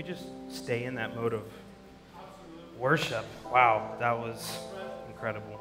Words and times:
we 0.00 0.06
just 0.06 0.28
stay 0.48 0.84
in 0.84 0.94
that 0.94 1.14
mode 1.14 1.34
of 1.34 1.42
worship? 2.78 3.26
Wow, 3.52 3.96
that 4.00 4.18
was 4.18 4.58
incredible. 5.08 5.60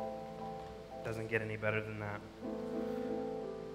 Doesn't 1.04 1.29
get 1.29 1.41
any 1.41 1.57
better 1.57 1.81
than 1.81 2.00
that. 2.00 2.21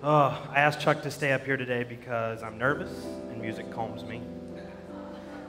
Oh, 0.03 0.48
I 0.50 0.61
asked 0.61 0.80
Chuck 0.80 1.02
to 1.02 1.11
stay 1.11 1.32
up 1.32 1.45
here 1.45 1.59
today 1.59 1.84
because 1.84 2.42
I'm 2.42 2.56
nervous 2.56 2.91
and 3.29 3.42
music 3.42 3.70
calms 3.73 4.05
me. 4.05 4.23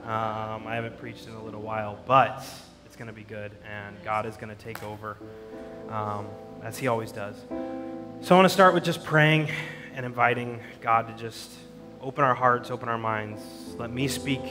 Um, 0.03 0.67
I 0.67 0.75
haven't 0.75 0.97
preached 0.97 1.27
in 1.27 1.33
a 1.35 1.41
little 1.41 1.61
while, 1.61 1.97
but 2.05 2.45
it's 2.85 2.97
going 2.97 3.07
to 3.07 3.13
be 3.13 3.23
good, 3.23 3.53
and 3.65 3.95
God 4.03 4.25
is 4.25 4.35
going 4.35 4.53
to 4.53 4.61
take 4.61 4.83
over 4.83 5.15
um, 5.87 6.27
as 6.61 6.77
He 6.77 6.87
always 6.87 7.13
does. 7.13 7.37
So 8.19 8.35
I 8.35 8.37
want 8.37 8.49
to 8.49 8.53
start 8.53 8.73
with 8.73 8.83
just 8.83 9.01
praying 9.05 9.49
and 9.93 10.05
inviting 10.05 10.59
God 10.81 11.07
to 11.07 11.13
just 11.13 11.53
open 12.01 12.25
our 12.25 12.35
hearts, 12.35 12.69
open 12.69 12.89
our 12.89 12.97
minds. 12.97 13.41
Let 13.77 13.91
me 13.91 14.09
speak 14.09 14.41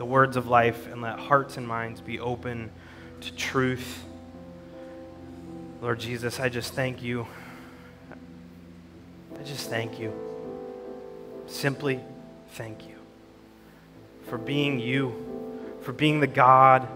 the 0.00 0.04
words 0.04 0.36
of 0.36 0.48
life, 0.48 0.88
and 0.90 1.00
let 1.00 1.20
hearts 1.20 1.56
and 1.56 1.68
minds 1.68 2.00
be 2.00 2.18
open 2.18 2.72
to 3.20 3.32
truth. 3.36 4.02
Lord 5.80 6.00
Jesus, 6.00 6.40
I 6.40 6.48
just 6.48 6.72
thank 6.74 7.04
you 7.04 7.28
I 9.40 9.42
just 9.42 9.70
thank 9.70 9.98
you. 9.98 10.12
Simply 11.46 11.98
thank 12.50 12.86
you 12.86 12.96
for 14.28 14.36
being 14.36 14.78
you, 14.78 15.14
for 15.80 15.92
being 15.92 16.20
the 16.20 16.26
God 16.26 16.86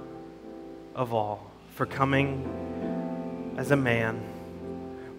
of 0.95 1.15
all, 1.15 1.51
for 1.75 1.87
coming 1.87 3.55
as 3.57 3.71
a 3.71 3.77
man, 3.77 4.23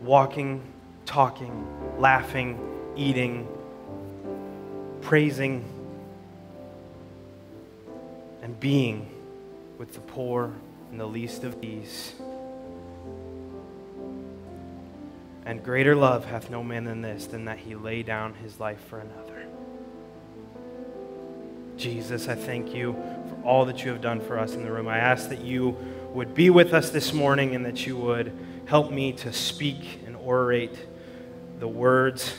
walking, 0.03 0.61
talking, 1.08 1.99
laughing, 1.99 2.59
eating, 2.95 3.47
praising, 5.02 5.66
and 8.41 8.59
being 8.59 9.09
with 9.78 9.94
the 9.94 10.02
poor 10.02 10.52
and 10.91 11.00
the 11.00 11.05
least 11.05 11.44
of 11.44 11.59
these. 11.61 12.14
And 15.45 15.64
greater 15.64 15.95
love 15.95 16.25
hath 16.25 16.50
no 16.50 16.64
man 16.64 16.86
than 16.86 17.02
this, 17.02 17.27
than 17.27 17.45
that 17.45 17.59
he 17.59 17.75
lay 17.75 18.02
down 18.02 18.33
his 18.36 18.59
life 18.59 18.83
for 18.88 19.00
another. 19.00 19.45
Jesus, 21.77 22.27
I 22.27 22.36
thank 22.36 22.73
you 22.73 22.94
for 22.94 23.47
all 23.47 23.66
that 23.66 23.83
you 23.83 23.92
have 23.92 24.02
done 24.02 24.22
for 24.22 24.39
us 24.39 24.53
in 24.53 24.64
the 24.64 24.72
room. 24.72 24.88
I 24.88 24.97
ask 24.97 25.30
that 25.30 25.42
you 25.42 25.77
would 26.14 26.33
be 26.33 26.49
with 26.49 26.73
us 26.73 26.89
this 26.89 27.14
morning 27.14 27.53
and 27.53 27.66
that 27.66 27.86
you 27.86 27.97
would 27.97 28.31
help 28.66 28.92
me 28.92 29.11
to 29.11 29.33
speak 29.33 29.99
and 30.05 30.16
orate 30.16 30.75
the 31.59 31.67
words 31.67 32.36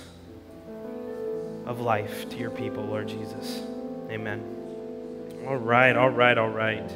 of 1.66 1.81
life 1.81 2.28
to 2.31 2.36
your 2.36 2.50
people, 2.50 2.84
Lord 2.84 3.08
Jesus. 3.08 3.62
Amen. 4.10 4.56
All 5.47 5.58
right, 5.58 5.94
all 5.94 6.11
right, 6.11 6.36
all 6.36 6.48
right. 6.48 6.91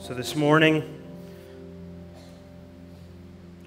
So 0.00 0.14
this 0.14 0.34
morning, 0.34 0.82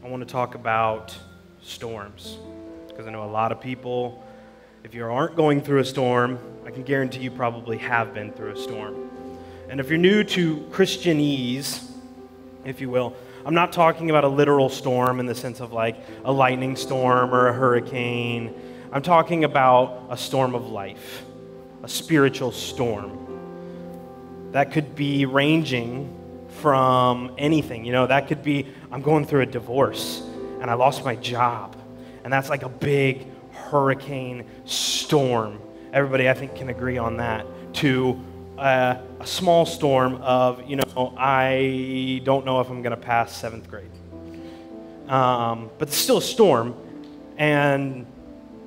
I 0.04 0.08
want 0.08 0.28
to 0.28 0.32
talk 0.32 0.56
about 0.56 1.16
storms. 1.62 2.40
Because 2.88 3.06
I 3.06 3.12
know 3.12 3.24
a 3.24 3.30
lot 3.30 3.52
of 3.52 3.62
people, 3.62 4.24
if 4.84 4.96
you 4.96 5.06
aren't 5.06 5.36
going 5.36 5.62
through 5.62 5.82
a 5.82 5.86
storm, 5.86 6.40
I 6.66 6.72
can 6.72 6.82
guarantee 6.82 7.20
you 7.20 7.30
probably 7.30 7.78
have 7.78 8.12
been 8.16 8.32
through 8.32 8.54
a 8.54 8.58
storm. 8.58 9.12
And 9.70 9.80
if 9.80 9.88
you're 9.88 10.00
new 10.00 10.24
to 10.24 10.56
Christianese, 10.72 11.92
if 12.66 12.82
you 12.82 12.90
will, 12.90 13.16
I'm 13.46 13.54
not 13.54 13.72
talking 13.72 14.10
about 14.10 14.24
a 14.24 14.30
literal 14.30 14.68
storm 14.68 15.20
in 15.20 15.28
the 15.28 15.36
sense 15.36 15.60
of 15.60 15.72
like 15.72 15.98
a 16.26 16.32
lightning 16.32 16.76
storm 16.76 17.36
or 17.36 17.50
a 17.50 17.54
hurricane. 17.54 18.60
I'm 18.92 19.04
talking 19.04 19.44
about 19.44 20.08
a 20.10 20.18
storm 20.18 20.56
of 20.56 20.72
life, 20.72 21.24
a 21.84 21.88
spiritual 21.88 22.52
storm. 22.52 23.18
That 24.52 24.72
could 24.72 24.96
be 24.96 25.26
ranging 25.26 26.18
from 26.60 27.34
anything. 27.38 27.86
You 27.86 27.92
know, 27.92 28.08
that 28.08 28.28
could 28.28 28.44
be 28.44 28.68
I'm 28.92 29.02
going 29.02 29.26
through 29.26 29.42
a 29.42 29.46
divorce 29.46 30.22
and 30.60 30.70
I 30.70 30.76
lost 30.76 31.04
my 31.04 31.16
job. 31.16 31.76
And 32.24 32.32
that's 32.32 32.50
like 32.50 32.64
a 32.64 32.70
big 32.70 33.26
hurricane 33.52 34.46
storm. 34.66 35.60
Everybody, 35.92 36.30
I 36.30 36.34
think, 36.34 36.56
can 36.56 36.70
agree 36.70 36.98
on 36.98 37.18
that. 37.18 37.46
To 37.76 38.22
uh, 38.58 39.02
a 39.20 39.28
small 39.28 39.66
storm 39.66 40.16
of, 40.22 40.70
you 40.70 40.76
know, 40.76 41.16
I 41.18 42.22
don't 42.24 42.46
know 42.46 42.62
if 42.62 42.70
I'm 42.70 42.82
going 42.82 42.96
to 42.96 43.02
pass 43.02 43.36
seventh 43.36 43.70
grade. 43.70 43.90
Um, 45.08 45.72
but 45.80 45.88
it's 45.88 45.98
still 45.98 46.18
a 46.18 46.22
storm. 46.22 46.76
And 47.38 48.06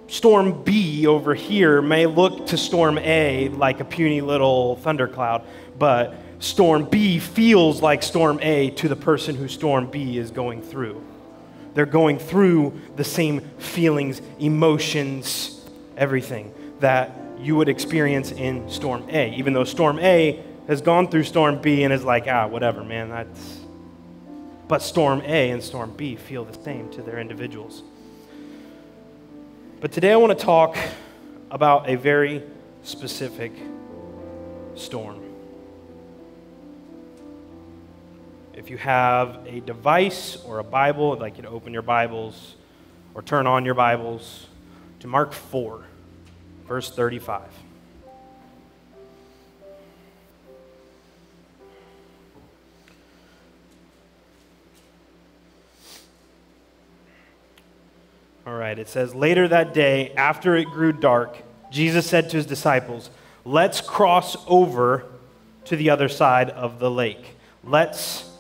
storm 0.07 0.63
B 0.63 1.07
over 1.07 1.35
here 1.35 1.81
may 1.83 2.07
look 2.07 2.47
to 2.49 2.57
storm 2.57 2.99
A 2.99 3.49
like 3.49 3.81
a 3.81 3.85
puny 3.85 4.21
little 4.21 4.77
thundercloud, 4.77 5.45
but 5.79 6.15
storm 6.39 6.85
B 6.85 7.19
feels 7.19 7.81
like 7.83 8.03
storm 8.03 8.39
A 8.43 8.71
to 8.71 8.89
the 8.89 8.97
person 8.97 9.35
who 9.35 9.49
storm 9.49 9.91
B 9.91 10.19
is 10.19 10.31
going 10.31 10.63
through. 10.63 11.03
They're 11.75 11.87
going 11.87 12.19
through 12.19 12.81
the 12.97 13.05
same 13.05 13.41
feelings, 13.59 14.23
emotions, 14.39 15.65
everything 15.97 16.53
that 16.81 17.11
you 17.39 17.57
would 17.57 17.69
experience 17.69 18.31
in 18.31 18.69
storm 18.71 19.05
A, 19.11 19.35
even 19.35 19.53
though 19.53 19.65
storm 19.65 19.99
A 19.99 20.43
has 20.69 20.81
gone 20.81 21.09
through 21.09 21.25
storm 21.25 21.61
B 21.61 21.83
and 21.83 21.93
is 21.93 22.05
like, 22.05 22.27
ah, 22.29 22.47
whatever, 22.47 22.85
man, 22.85 23.11
that's. 23.11 23.61
But 24.67 24.81
storm 24.81 25.21
A 25.27 25.51
and 25.51 25.63
storm 25.63 25.95
B 25.95 26.17
feel 26.17 26.45
the 26.45 26.59
same 26.63 26.91
to 26.93 27.03
their 27.03 27.19
individuals. 27.19 27.83
But 29.85 29.93
today 29.93 30.13
I 30.13 30.17
want 30.17 30.39
to 30.39 30.43
talk 30.43 30.79
about 31.51 31.91
a 31.91 31.97
very 31.97 32.43
specific 32.85 33.53
storm. 34.77 35.21
If 38.55 38.71
you 38.71 38.79
have 38.79 39.47
a 39.47 39.61
device 39.61 40.43
or 40.47 40.59
a 40.59 40.65
Bible, 40.65 41.13
I'd 41.13 41.19
like 41.19 41.37
you 41.37 41.43
to 41.43 41.51
open 41.51 41.75
your 41.75 41.83
Bibles 41.83 42.55
or 43.15 43.21
turn 43.21 43.47
on 43.47 43.67
your 43.67 43.75
Bibles 43.75 44.47
to 45.01 45.07
Mark 45.07 45.35
4, 45.35 45.85
verse 46.67 46.91
35. 46.91 47.43
All 58.47 58.55
right, 58.55 58.79
it 58.79 58.89
says, 58.89 59.15
Later 59.15 59.49
that 59.49 59.73
day, 59.73 60.13
after 60.17 60.55
it 60.55 60.67
grew 60.67 60.93
dark, 60.93 61.39
Jesus 61.71 62.07
said 62.07 62.29
to 62.31 62.37
his 62.37 62.47
disciples, 62.47 63.09
Let's 63.45 63.81
cross 63.81 64.37
over 64.47 65.07
to 65.65 65.77
the 65.77 65.91
other 65.91 66.09
side 66.09 66.51
of 66.51 66.79
the 66.79 66.91
lake. 66.91 67.37
Let's 67.63 68.31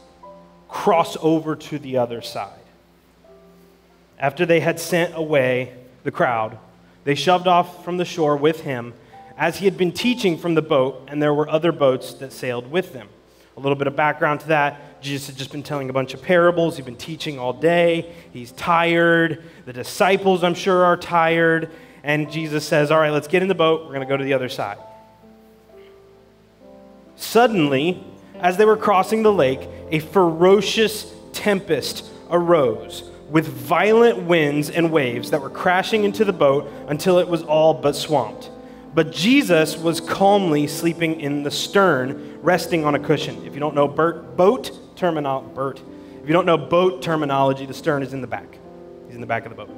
cross 0.68 1.16
over 1.22 1.56
to 1.56 1.78
the 1.78 1.96
other 1.96 2.20
side. 2.20 2.50
After 4.18 4.44
they 4.44 4.60
had 4.60 4.78
sent 4.78 5.16
away 5.16 5.72
the 6.02 6.10
crowd, 6.10 6.58
they 7.04 7.14
shoved 7.14 7.46
off 7.46 7.84
from 7.84 7.96
the 7.96 8.04
shore 8.04 8.36
with 8.36 8.60
him 8.60 8.94
as 9.36 9.58
he 9.58 9.64
had 9.64 9.76
been 9.76 9.92
teaching 9.92 10.36
from 10.38 10.54
the 10.54 10.62
boat, 10.62 11.08
and 11.08 11.22
there 11.22 11.34
were 11.34 11.48
other 11.48 11.72
boats 11.72 12.14
that 12.14 12.32
sailed 12.32 12.70
with 12.70 12.92
them. 12.92 13.08
A 13.56 13.60
little 13.60 13.76
bit 13.76 13.86
of 13.86 13.96
background 13.96 14.40
to 14.40 14.48
that 14.48 14.93
Jesus 15.04 15.26
had 15.26 15.36
just 15.36 15.52
been 15.52 15.62
telling 15.62 15.90
a 15.90 15.92
bunch 15.92 16.14
of 16.14 16.22
parables. 16.22 16.76
He'd 16.76 16.86
been 16.86 16.96
teaching 16.96 17.38
all 17.38 17.52
day. 17.52 18.10
He's 18.32 18.52
tired. 18.52 19.44
The 19.66 19.72
disciples, 19.72 20.42
I'm 20.42 20.54
sure, 20.54 20.82
are 20.82 20.96
tired. 20.96 21.70
And 22.02 22.32
Jesus 22.32 22.66
says, 22.66 22.90
All 22.90 22.98
right, 22.98 23.12
let's 23.12 23.28
get 23.28 23.42
in 23.42 23.48
the 23.48 23.54
boat. 23.54 23.82
We're 23.82 23.88
going 23.88 24.00
to 24.00 24.06
go 24.06 24.16
to 24.16 24.24
the 24.24 24.32
other 24.32 24.48
side. 24.48 24.78
Suddenly, 27.16 28.02
as 28.40 28.56
they 28.56 28.64
were 28.64 28.78
crossing 28.78 29.22
the 29.22 29.32
lake, 29.32 29.68
a 29.90 29.98
ferocious 29.98 31.12
tempest 31.32 32.06
arose 32.30 33.04
with 33.28 33.46
violent 33.46 34.22
winds 34.22 34.70
and 34.70 34.90
waves 34.90 35.30
that 35.30 35.40
were 35.42 35.50
crashing 35.50 36.04
into 36.04 36.24
the 36.24 36.32
boat 36.32 36.70
until 36.88 37.18
it 37.18 37.28
was 37.28 37.42
all 37.42 37.74
but 37.74 37.94
swamped. 37.94 38.50
But 38.94 39.12
Jesus 39.12 39.76
was 39.76 40.00
calmly 40.00 40.66
sleeping 40.66 41.20
in 41.20 41.42
the 41.42 41.50
stern, 41.50 42.40
resting 42.42 42.86
on 42.86 42.94
a 42.94 42.98
cushion. 42.98 43.44
If 43.44 43.52
you 43.52 43.60
don't 43.60 43.74
know 43.74 43.86
boat 43.86 44.80
terminology, 44.96 45.54
Bert, 45.54 45.80
if 46.22 46.28
you 46.28 46.32
don't 46.32 46.46
know 46.46 46.56
boat 46.56 47.02
terminology, 47.02 47.66
the 47.66 47.74
stern 47.74 48.02
is 48.02 48.12
in 48.12 48.20
the 48.20 48.26
back. 48.26 48.58
He's 49.06 49.14
in 49.14 49.20
the 49.20 49.26
back 49.26 49.44
of 49.44 49.50
the 49.50 49.56
boat. 49.56 49.70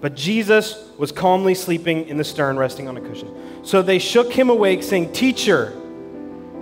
But 0.00 0.14
Jesus 0.14 0.88
was 0.96 1.10
calmly 1.10 1.54
sleeping 1.54 2.06
in 2.06 2.16
the 2.16 2.24
stern, 2.24 2.56
resting 2.56 2.88
on 2.88 2.96
a 2.96 3.00
cushion. 3.00 3.64
So 3.64 3.82
they 3.82 3.98
shook 3.98 4.32
him 4.32 4.48
awake, 4.48 4.82
saying, 4.82 5.12
Teacher, 5.12 5.76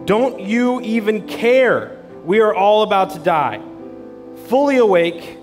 don't 0.07 0.41
you 0.41 0.81
even 0.81 1.27
care? 1.27 2.03
We 2.25 2.41
are 2.41 2.55
all 2.55 2.83
about 2.83 3.11
to 3.11 3.19
die. 3.19 3.61
Fully 4.47 4.79
awake, 4.79 5.39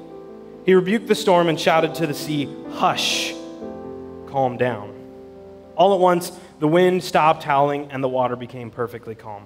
he 0.65 0.73
rebuked 0.73 1.07
the 1.07 1.15
storm 1.15 1.49
and 1.49 1.59
shouted 1.59 1.93
to 1.95 2.07
the 2.07 2.13
sea, 2.13 2.49
Hush, 2.71 3.33
calm 4.27 4.57
down. 4.57 4.91
All 5.75 5.93
at 5.93 5.99
once, 5.99 6.31
the 6.63 6.67
wind 6.69 7.03
stopped 7.03 7.43
howling 7.43 7.91
and 7.91 8.01
the 8.01 8.07
water 8.07 8.37
became 8.37 8.71
perfectly 8.71 9.15
calm. 9.15 9.43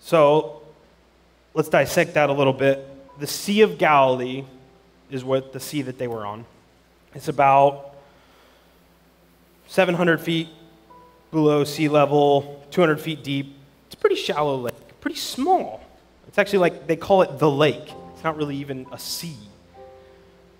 So 0.00 0.60
let's 1.54 1.70
dissect 1.70 2.12
that 2.12 2.28
a 2.28 2.34
little 2.34 2.52
bit 2.52 2.86
the 3.18 3.26
Sea 3.26 3.62
of 3.62 3.78
Galilee 3.78 4.44
is 5.10 5.24
what 5.24 5.54
the 5.54 5.60
sea 5.60 5.80
that 5.80 5.96
they 5.96 6.06
were 6.06 6.26
on. 6.26 6.44
It's 7.14 7.28
about 7.28 7.94
700 9.68 10.20
feet 10.20 10.48
below 11.30 11.64
sea 11.64 11.88
level, 11.88 12.62
200 12.72 13.00
feet 13.00 13.24
deep. 13.24 13.56
It's 13.86 13.94
a 13.94 13.96
pretty 13.96 14.16
shallow 14.16 14.58
lake, 14.58 15.00
pretty 15.00 15.16
small. 15.16 15.82
It's 16.28 16.36
actually 16.36 16.58
like 16.58 16.86
they 16.86 16.96
call 16.96 17.22
it 17.22 17.38
the 17.38 17.50
lake. 17.50 17.90
It's 18.12 18.22
not 18.22 18.36
really 18.36 18.56
even 18.56 18.86
a 18.92 18.98
sea. 18.98 19.38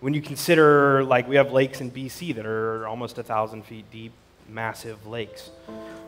When 0.00 0.14
you 0.14 0.20
consider, 0.20 1.04
like, 1.04 1.28
we 1.28 1.36
have 1.36 1.52
lakes 1.52 1.80
in 1.80 1.90
BC 1.90 2.34
that 2.36 2.46
are 2.46 2.86
almost 2.86 3.18
a 3.18 3.22
thousand 3.22 3.64
feet 3.64 3.90
deep, 3.90 4.12
massive 4.48 5.06
lakes. 5.06 5.50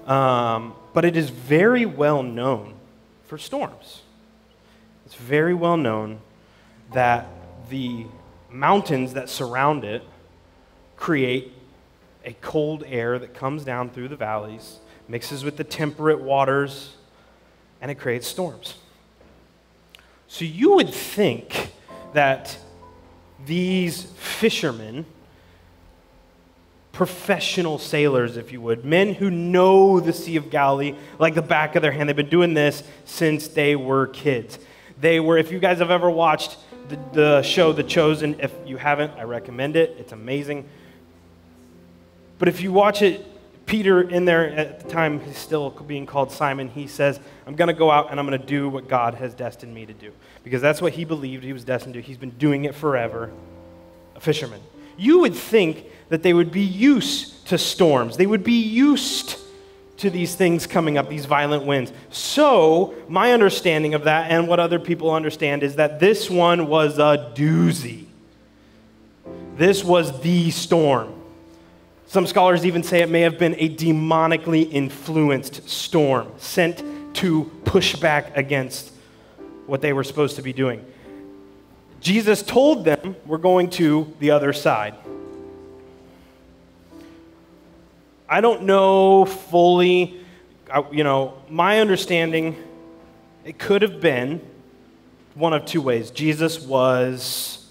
Um, 0.07 0.75
but 0.93 1.05
it 1.05 1.17
is 1.17 1.31
very 1.31 1.87
well 1.87 2.23
known 2.23 2.75
for 3.25 3.39
storms. 3.39 4.03
It's 5.05 5.15
very 5.15 5.55
well 5.55 5.77
known 5.77 6.21
that 6.93 7.27
the 7.71 8.07
mountains 8.51 9.15
that 9.15 9.29
surround 9.29 9.85
it 9.85 10.03
create 10.97 11.53
a 12.25 12.33
cold 12.35 12.85
air 12.87 13.19
that 13.19 13.35
comes 13.35 13.65
down 13.65 13.91
through 13.91 14.09
the 14.09 14.17
valleys, 14.17 14.79
mixes 15.09 15.45
with 15.45 15.57
the 15.57 15.65
temperate 15.65 16.21
waters, 16.21 16.97
and 17.81 17.91
it 17.91 17.97
creates 17.97 18.27
storms. 18.27 18.75
So 20.27 20.45
you 20.45 20.75
would 20.75 20.93
think 20.93 21.71
that 22.13 22.59
these 23.45 24.05
fishermen, 24.05 25.05
professional 26.93 27.79
sailors, 27.79 28.37
if 28.37 28.53
you 28.53 28.61
would, 28.63 28.85
men 28.85 29.15
who 29.15 29.31
know 29.31 30.01
the 30.01 30.13
Sea 30.13 30.37
of 30.37 30.51
Galilee 30.51 30.95
like 31.19 31.35
the 31.35 31.43
back 31.43 31.77
of 31.77 31.83
their 31.83 31.93
hand, 31.93 32.09
they've 32.09 32.17
been 32.17 32.29
doing 32.29 32.55
this 32.55 32.83
since 33.05 33.49
they 33.49 33.77
were 33.77 34.07
kids. 34.07 34.59
They 34.99 35.21
were, 35.21 35.37
if 35.37 35.53
you 35.53 35.59
guys 35.59 35.79
have 35.79 35.91
ever 35.91 36.09
watched 36.09 36.57
the, 36.89 36.99
the 37.13 37.43
show 37.43 37.73
The 37.73 37.83
Chosen, 37.83 38.41
if 38.41 38.53
you 38.65 38.79
haven't, 38.79 39.13
I 39.19 39.25
recommend 39.25 39.77
it. 39.77 39.97
It's 39.99 40.13
amazing. 40.13 40.69
But 42.39 42.49
if 42.49 42.61
you 42.61 42.73
watch 42.73 43.03
it, 43.03 43.27
Peter, 43.67 44.01
in 44.01 44.25
there 44.25 44.49
at 44.49 44.81
the 44.81 44.89
time, 44.89 45.21
he's 45.21 45.37
still 45.37 45.71
being 45.71 46.07
called 46.07 46.31
Simon, 46.31 46.69
he 46.69 46.87
says, 46.87 47.19
I'm 47.47 47.57
going 47.57 47.69
to 47.69 47.75
go 47.75 47.91
out 47.91 48.11
and 48.11 48.21
I'm 48.21 48.27
going 48.27 48.41
to 48.41 48.47
do 48.47 48.69
what 48.69 48.89
God 48.89 49.15
has 49.15 49.35
destined 49.35 49.75
me 49.75 49.85
to 49.85 49.93
do. 49.93 50.13
Because 50.45 50.63
that's 50.63 50.81
what 50.81 50.93
he 50.93 51.05
believed 51.05 51.43
he 51.43 51.53
was 51.53 51.65
destined 51.65 51.95
to. 51.95 52.01
He's 52.01 52.17
been 52.17 52.31
doing 52.31 52.65
it 52.65 52.77
forever. 52.77 53.33
A 54.15 54.21
fisherman. 54.21 54.61
You 54.97 55.19
would 55.19 55.35
think 55.35 55.85
that 56.09 56.23
they 56.23 56.33
would 56.33 56.53
be 56.53 56.63
used 56.63 57.49
to 57.49 57.59
storms, 57.59 58.17
they 58.17 58.27
would 58.27 58.45
be 58.45 58.61
used 58.61 59.39
to 59.99 60.11
these 60.11 60.35
things 60.35 60.67
coming 60.67 60.99
up, 60.99 61.09
these 61.09 61.25
violent 61.25 61.65
winds. 61.65 61.93
So, 62.11 62.95
my 63.09 63.33
understanding 63.33 63.95
of 63.95 64.05
that 64.05 64.31
and 64.31 64.47
what 64.47 64.61
other 64.61 64.79
people 64.79 65.11
understand 65.11 65.63
is 65.63 65.77
that 65.77 66.01
this 66.01 66.29
one 66.29 66.67
was 66.67 66.99
a 66.99 67.33
doozy. 67.35 68.05
This 69.57 69.83
was 69.83 70.21
the 70.21 70.51
storm. 70.51 71.16
Some 72.07 72.27
scholars 72.27 72.65
even 72.65 72.85
say 72.85 73.03
it 73.03 73.11
may 73.11 73.23
have 73.23 73.39
been 73.39 73.55
a 73.59 73.69
demonically 73.69 74.71
influenced 74.73 75.69
storm 75.69 76.33
sent 76.39 76.83
to 77.17 77.51
push 77.65 77.97
back 77.97 78.37
against 78.37 78.93
what 79.67 79.81
they 79.81 79.93
were 79.93 80.05
supposed 80.05 80.37
to 80.37 80.43
be 80.43 80.53
doing. 80.53 80.85
Jesus 82.01 82.43
told 82.43 82.85
them, 82.85 83.17
We're 83.27 83.39
going 83.39 83.71
to 83.71 84.15
the 84.21 84.31
other 84.31 84.53
side. 84.53 84.95
I 88.29 88.41
don't 88.41 88.63
know 88.63 89.25
fully, 89.25 90.21
uh, 90.71 90.85
you 90.93 91.03
know, 91.03 91.35
my 91.49 91.81
understanding, 91.81 92.57
it 93.45 93.59
could 93.59 93.83
have 93.83 94.01
been 94.01 94.41
one 95.35 95.53
of 95.53 95.65
two 95.65 95.81
ways. 95.81 96.11
Jesus 96.11 96.61
was 96.61 97.67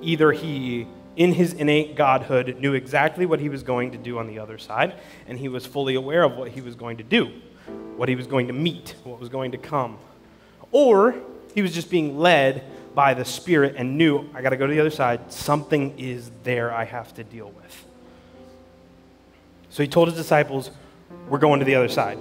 either 0.00 0.32
he 0.32 0.86
in 1.16 1.32
his 1.32 1.52
innate 1.52 1.96
godhood, 1.96 2.56
knew 2.58 2.74
exactly 2.74 3.26
what 3.26 3.40
he 3.40 3.48
was 3.48 3.62
going 3.62 3.92
to 3.92 3.98
do 3.98 4.18
on 4.18 4.26
the 4.26 4.38
other 4.38 4.58
side, 4.58 4.94
and 5.26 5.38
he 5.38 5.48
was 5.48 5.64
fully 5.64 5.94
aware 5.94 6.22
of 6.22 6.36
what 6.36 6.48
he 6.48 6.60
was 6.60 6.74
going 6.74 6.96
to 6.96 7.04
do, 7.04 7.30
what 7.96 8.08
he 8.08 8.16
was 8.16 8.26
going 8.26 8.48
to 8.48 8.52
meet, 8.52 8.94
what 9.04 9.20
was 9.20 9.28
going 9.28 9.52
to 9.52 9.58
come. 9.58 9.98
Or 10.72 11.14
he 11.54 11.62
was 11.62 11.72
just 11.72 11.90
being 11.90 12.18
led 12.18 12.64
by 12.94 13.14
the 13.14 13.24
Spirit 13.24 13.74
and 13.76 13.96
knew, 13.96 14.28
I 14.34 14.42
got 14.42 14.50
to 14.50 14.56
go 14.56 14.66
to 14.66 14.72
the 14.72 14.80
other 14.80 14.90
side. 14.90 15.32
Something 15.32 15.98
is 15.98 16.30
there 16.42 16.72
I 16.72 16.84
have 16.84 17.14
to 17.14 17.24
deal 17.24 17.50
with. 17.50 17.86
So 19.70 19.82
he 19.82 19.88
told 19.88 20.08
his 20.08 20.16
disciples, 20.16 20.70
We're 21.28 21.38
going 21.38 21.60
to 21.60 21.66
the 21.66 21.74
other 21.74 21.88
side. 21.88 22.18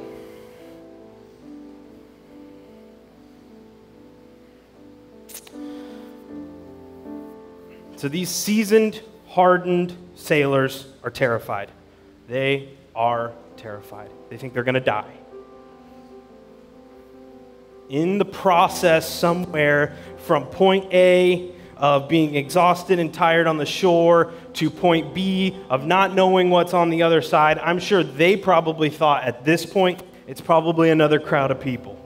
So 8.03 8.09
these 8.09 8.27
seasoned, 8.27 9.01
hardened 9.29 9.95
sailors 10.15 10.87
are 11.05 11.09
terrified. 11.09 11.71
They 12.27 12.67
are 12.93 13.31
terrified. 13.55 14.09
They 14.29 14.35
think 14.35 14.53
they're 14.53 14.65
going 14.65 14.73
to 14.73 14.81
die. 14.81 15.13
In 17.87 18.17
the 18.17 18.25
process, 18.25 19.09
somewhere 19.09 19.95
from 20.17 20.47
point 20.47 20.93
A 20.93 21.53
of 21.77 22.09
being 22.09 22.35
exhausted 22.35 22.99
and 22.99 23.13
tired 23.13 23.47
on 23.47 23.55
the 23.55 23.65
shore 23.65 24.33
to 24.55 24.69
point 24.69 25.13
B 25.13 25.57
of 25.69 25.85
not 25.85 26.13
knowing 26.13 26.49
what's 26.49 26.73
on 26.73 26.89
the 26.89 27.03
other 27.03 27.21
side, 27.21 27.57
I'm 27.57 27.79
sure 27.79 28.03
they 28.03 28.35
probably 28.35 28.89
thought 28.89 29.23
at 29.23 29.45
this 29.45 29.65
point 29.65 30.03
it's 30.27 30.41
probably 30.41 30.89
another 30.89 31.21
crowd 31.21 31.51
of 31.51 31.61
people 31.61 32.02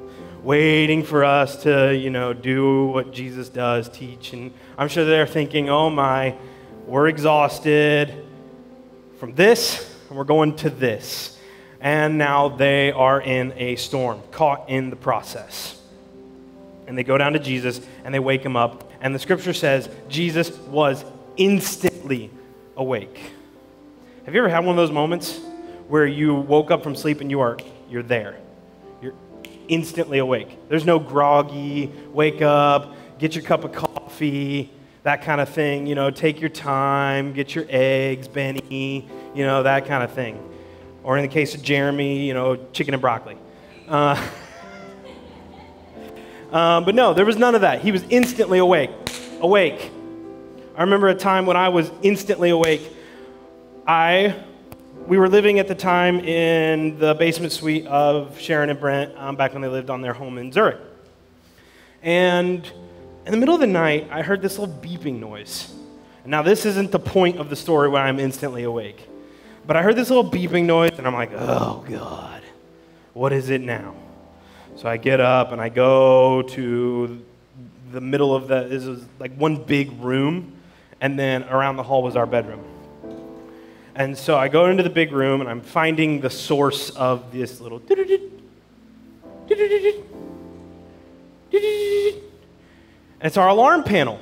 waiting 0.48 1.04
for 1.04 1.26
us 1.26 1.64
to, 1.64 1.94
you 1.94 2.10
know, 2.10 2.32
do 2.32 2.86
what 2.86 3.12
Jesus 3.12 3.50
does, 3.50 3.90
teach. 3.90 4.32
And 4.32 4.54
I'm 4.78 4.88
sure 4.88 5.04
they're 5.04 5.28
thinking, 5.28 5.70
oh 5.70 5.90
my, 5.90 6.38
we're 6.86 7.10
exhausted 7.10 8.14
from 9.20 9.36
this, 9.36 9.94
and 10.08 10.18
we're 10.18 10.24
going 10.24 10.56
to 10.56 10.70
this. 10.70 11.38
And 11.82 12.18
now 12.18 12.48
they 12.48 12.94
are 12.94 13.20
in 13.20 13.52
a 13.58 13.76
storm, 13.76 14.22
caught 14.32 14.70
in 14.70 14.90
the 14.90 14.96
process. 14.96 15.82
And 16.88 16.98
they 16.98 17.04
go 17.04 17.18
down 17.18 17.34
to 17.34 17.40
Jesus 17.40 17.82
and 18.06 18.14
they 18.14 18.20
wake 18.20 18.42
him 18.42 18.56
up. 18.56 18.90
And 19.02 19.14
the 19.14 19.20
scripture 19.20 19.54
says 19.54 19.90
Jesus 20.08 20.58
was 20.60 21.04
instantly 21.36 22.32
awake. 22.78 23.20
Have 24.24 24.34
you 24.34 24.40
ever 24.40 24.48
had 24.48 24.60
one 24.60 24.70
of 24.70 24.78
those 24.78 24.92
moments 24.92 25.42
where 25.90 26.06
you 26.06 26.36
woke 26.36 26.72
up 26.72 26.84
from 26.84 26.96
sleep 26.96 27.20
and 27.20 27.30
you 27.30 27.42
are 27.42 27.58
you're 27.90 28.02
there? 28.02 28.38
Instantly 29.68 30.20
awake. 30.20 30.58
There's 30.70 30.86
no 30.86 31.00
groggy, 31.00 31.92
wake 32.12 32.42
up, 32.42 32.96
get 33.20 33.36
your 33.36 33.44
cup 33.44 33.64
of 33.64 33.72
coffee, 33.72 34.72
that 35.04 35.22
kind 35.22 35.42
of 35.42 35.50
thing. 35.50 35.88
You 35.88 35.96
know, 35.96 36.12
take 36.12 36.40
your 36.40 36.50
time, 36.50 37.34
get 37.34 37.56
your 37.56 37.66
eggs, 37.70 38.28
Benny, 38.28 39.08
you 39.34 39.46
know, 39.46 39.64
that 39.64 39.86
kind 39.86 40.04
of 40.04 40.12
thing. 40.12 40.44
Or 41.04 41.18
in 41.18 41.22
the 41.22 41.30
case 41.30 41.56
of 41.56 41.62
Jeremy, 41.62 42.26
you 42.26 42.34
know, 42.34 42.58
chicken 42.74 42.94
and 42.94 43.02
broccoli. 43.02 43.38
Uh, 43.88 44.22
um, 46.52 46.86
but 46.86 46.96
no, 46.96 47.14
there 47.14 47.26
was 47.26 47.38
none 47.38 47.56
of 47.56 47.62
that. 47.62 47.82
He 47.82 47.92
was 47.92 48.04
instantly 48.10 48.60
awake. 48.60 48.92
Awake. 49.40 49.92
I 50.76 50.82
remember 50.82 51.08
a 51.08 51.16
time 51.16 51.46
when 51.46 51.58
I 51.58 51.70
was 51.70 51.90
instantly 52.02 52.50
awake. 52.50 52.82
I 53.88 54.36
we 55.08 55.18
were 55.18 55.30
living 55.30 55.58
at 55.58 55.70
the 55.70 55.76
time 55.76 56.20
in 56.20 57.00
the 57.00 57.16
basement 57.16 57.54
suite 57.54 57.88
of 57.88 58.38
Sharon 58.38 58.70
and 58.70 58.78
Brent 58.78 59.18
um, 59.18 59.38
back 59.38 59.54
when 59.54 59.62
they 59.62 59.70
lived 59.70 59.90
on 59.90 60.02
their 60.02 60.12
home 60.12 60.38
in 60.38 60.52
Zurich. 60.52 60.80
And 62.04 62.70
in 63.26 63.32
the 63.32 63.38
middle 63.38 63.56
of 63.56 63.62
the 63.62 63.68
night, 63.68 64.10
I 64.12 64.22
heard 64.22 64.42
this 64.42 64.60
little 64.60 64.76
beeping 64.76 65.22
noise. 65.22 65.74
Now, 66.26 66.42
this 66.42 66.66
isn't 66.66 66.92
the 66.92 67.00
point 67.00 67.38
of 67.38 67.50
the 67.50 67.56
story 67.56 67.88
where 67.88 68.04
I'm 68.04 68.20
instantly 68.20 68.64
awake. 68.64 69.08
But 69.66 69.78
I 69.78 69.82
heard 69.82 69.96
this 69.96 70.10
little 70.10 70.30
beeping 70.30 70.66
noise, 70.66 70.92
and 70.98 71.08
I'm 71.08 71.14
like, 71.14 71.32
oh, 71.34 71.86
God, 71.90 72.42
what 73.14 73.32
is 73.32 73.50
it 73.50 73.62
now? 73.62 73.96
So 74.76 74.90
I 74.90 74.98
get 74.98 75.22
up 75.22 75.54
and 75.54 75.62
I 75.62 75.70
go 75.70 76.42
to 76.42 77.26
the 77.94 78.02
middle 78.02 78.36
of 78.36 78.50
the, 78.50 78.64
this 78.64 78.84
is 78.84 79.06
like 79.20 79.34
one 79.38 79.64
big 79.64 79.90
room, 80.02 80.52
and 81.00 81.18
then 81.18 81.44
around 81.46 81.78
the 81.78 81.84
hall 81.84 82.04
was 82.04 82.18
our 82.18 82.26
bedroom. 82.26 82.66
And 83.98 84.16
so 84.16 84.38
I 84.38 84.48
go 84.48 84.68
into 84.68 84.84
the 84.84 84.92
big 84.92 85.12
room 85.12 85.42
and 85.42 85.50
I'm 85.50 85.62
finding 85.62 86.22
the 86.22 86.30
source 86.30 86.92
of 86.92 87.32
this 87.32 87.60
little. 87.60 87.82
And 87.90 88.30
it's 93.20 93.38
our 93.38 93.50
alarm 93.50 93.84
panel. 93.84 94.20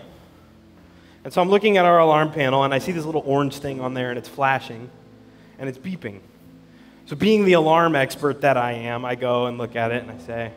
And 1.26 1.34
so 1.34 1.42
I'm 1.42 1.50
looking 1.50 1.76
at 1.76 1.84
our 1.84 2.00
alarm 2.00 2.32
panel 2.32 2.64
and 2.64 2.74
I 2.74 2.80
see 2.80 2.94
this 2.94 3.04
little 3.04 3.24
orange 3.26 3.58
thing 3.58 3.82
on 3.82 3.94
there 3.94 4.12
and 4.12 4.18
it's 4.18 4.30
flashing 4.30 4.90
and 5.60 5.68
it's 5.68 5.78
beeping. 5.78 6.22
So, 7.08 7.18
being 7.18 7.44
the 7.44 7.54
alarm 7.54 7.96
expert 7.96 8.42
that 8.42 8.56
I 8.58 8.72
am, 8.72 9.04
I 9.04 9.16
go 9.16 9.46
and 9.46 9.58
look 9.58 9.76
at 9.76 9.92
it 9.92 10.02
and 10.02 10.10
I 10.10 10.18
say, 10.20 10.52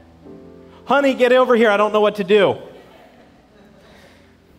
Honey, 0.84 1.14
get 1.14 1.32
over 1.32 1.56
here. 1.56 1.70
I 1.70 1.76
don't 1.76 1.92
know 1.92 2.00
what 2.00 2.14
to 2.16 2.24
do. 2.24 2.56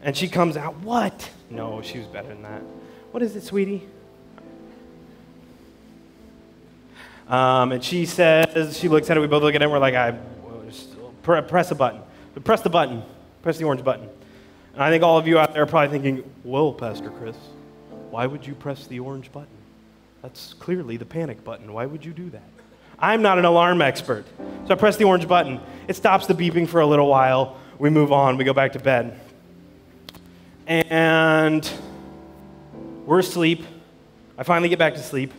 And 0.03 0.15
she 0.15 0.27
comes 0.27 0.57
out, 0.57 0.75
What? 0.81 1.29
No, 1.49 1.81
she 1.81 1.97
was 1.97 2.07
better 2.07 2.27
than 2.27 2.43
that. 2.43 2.61
What 3.11 3.23
is 3.23 3.35
it, 3.35 3.43
sweetie? 3.43 3.87
Um, 7.29 7.71
and 7.71 7.83
she 7.83 8.05
says, 8.05 8.77
she 8.77 8.89
looks 8.89 9.09
at 9.09 9.17
it, 9.17 9.19
we 9.19 9.27
both 9.27 9.43
look 9.43 9.53
at 9.53 9.61
it, 9.61 9.65
and 9.65 9.71
we're 9.71 9.79
like, 9.79 9.93
I 9.93 10.17
press 11.21 11.71
a 11.71 11.75
button. 11.75 12.01
We 12.35 12.41
press 12.41 12.61
the 12.61 12.69
button. 12.69 13.03
Press 13.43 13.57
the 13.57 13.65
orange 13.65 13.83
button. 13.83 14.09
And 14.73 14.83
I 14.83 14.89
think 14.89 15.03
all 15.03 15.17
of 15.17 15.27
you 15.27 15.37
out 15.37 15.53
there 15.53 15.63
are 15.63 15.67
probably 15.67 15.89
thinking, 15.99 16.23
whoa, 16.43 16.73
Pastor 16.73 17.11
Chris, 17.11 17.35
why 18.09 18.25
would 18.25 18.45
you 18.45 18.55
press 18.55 18.87
the 18.87 18.99
orange 18.99 19.31
button? 19.31 19.47
That's 20.21 20.53
clearly 20.53 20.97
the 20.97 21.05
panic 21.05 21.43
button. 21.43 21.71
Why 21.71 21.85
would 21.85 22.03
you 22.03 22.11
do 22.11 22.29
that? 22.31 22.43
I'm 22.97 23.21
not 23.21 23.37
an 23.37 23.45
alarm 23.45 23.81
expert. 23.81 24.25
So 24.67 24.73
I 24.73 24.75
press 24.75 24.97
the 24.97 25.05
orange 25.05 25.27
button. 25.27 25.59
It 25.87 25.95
stops 25.95 26.27
the 26.27 26.33
beeping 26.33 26.67
for 26.67 26.81
a 26.81 26.85
little 26.85 27.07
while. 27.07 27.57
We 27.77 27.89
move 27.89 28.11
on. 28.11 28.37
We 28.37 28.43
go 28.43 28.53
back 28.53 28.73
to 28.73 28.79
bed. 28.79 29.19
And 30.67 31.69
we're 33.05 33.19
asleep. 33.19 33.63
I 34.37 34.43
finally 34.43 34.69
get 34.69 34.79
back 34.79 34.95
to 34.95 35.03
sleep. 35.03 35.33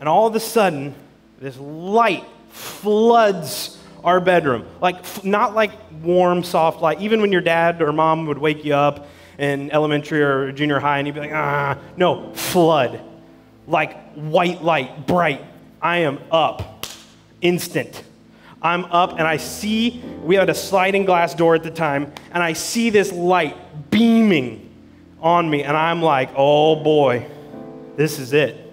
And 0.00 0.08
all 0.08 0.26
of 0.26 0.34
a 0.34 0.40
sudden, 0.40 0.94
this 1.38 1.58
light 1.58 2.24
floods 2.48 3.78
our 4.02 4.18
bedroom. 4.18 4.66
Like, 4.80 5.24
not 5.24 5.54
like 5.54 5.72
warm, 6.02 6.42
soft 6.42 6.80
light. 6.80 7.00
Even 7.00 7.20
when 7.20 7.30
your 7.30 7.42
dad 7.42 7.82
or 7.82 7.92
mom 7.92 8.26
would 8.26 8.38
wake 8.38 8.64
you 8.64 8.74
up 8.74 9.08
in 9.38 9.70
elementary 9.70 10.22
or 10.22 10.52
junior 10.52 10.80
high 10.80 10.98
and 10.98 11.06
you'd 11.06 11.14
be 11.14 11.20
like, 11.20 11.32
ah, 11.32 11.78
no, 11.96 12.32
flood. 12.32 13.00
Like 13.66 14.14
white 14.14 14.62
light, 14.64 15.06
bright. 15.06 15.44
I 15.82 15.98
am 15.98 16.18
up, 16.30 16.86
instant. 17.40 18.02
I'm 18.62 18.84
up 18.86 19.12
and 19.12 19.22
I 19.22 19.36
see, 19.38 20.02
we 20.22 20.34
had 20.34 20.50
a 20.50 20.54
sliding 20.54 21.04
glass 21.04 21.34
door 21.34 21.54
at 21.54 21.62
the 21.62 21.70
time, 21.70 22.12
and 22.32 22.42
I 22.42 22.52
see 22.52 22.90
this 22.90 23.12
light 23.12 23.90
beaming 23.90 24.68
on 25.20 25.48
me, 25.48 25.62
and 25.62 25.76
I'm 25.76 26.02
like, 26.02 26.30
oh 26.36 26.76
boy, 26.76 27.26
this 27.96 28.18
is 28.18 28.32
it. 28.32 28.69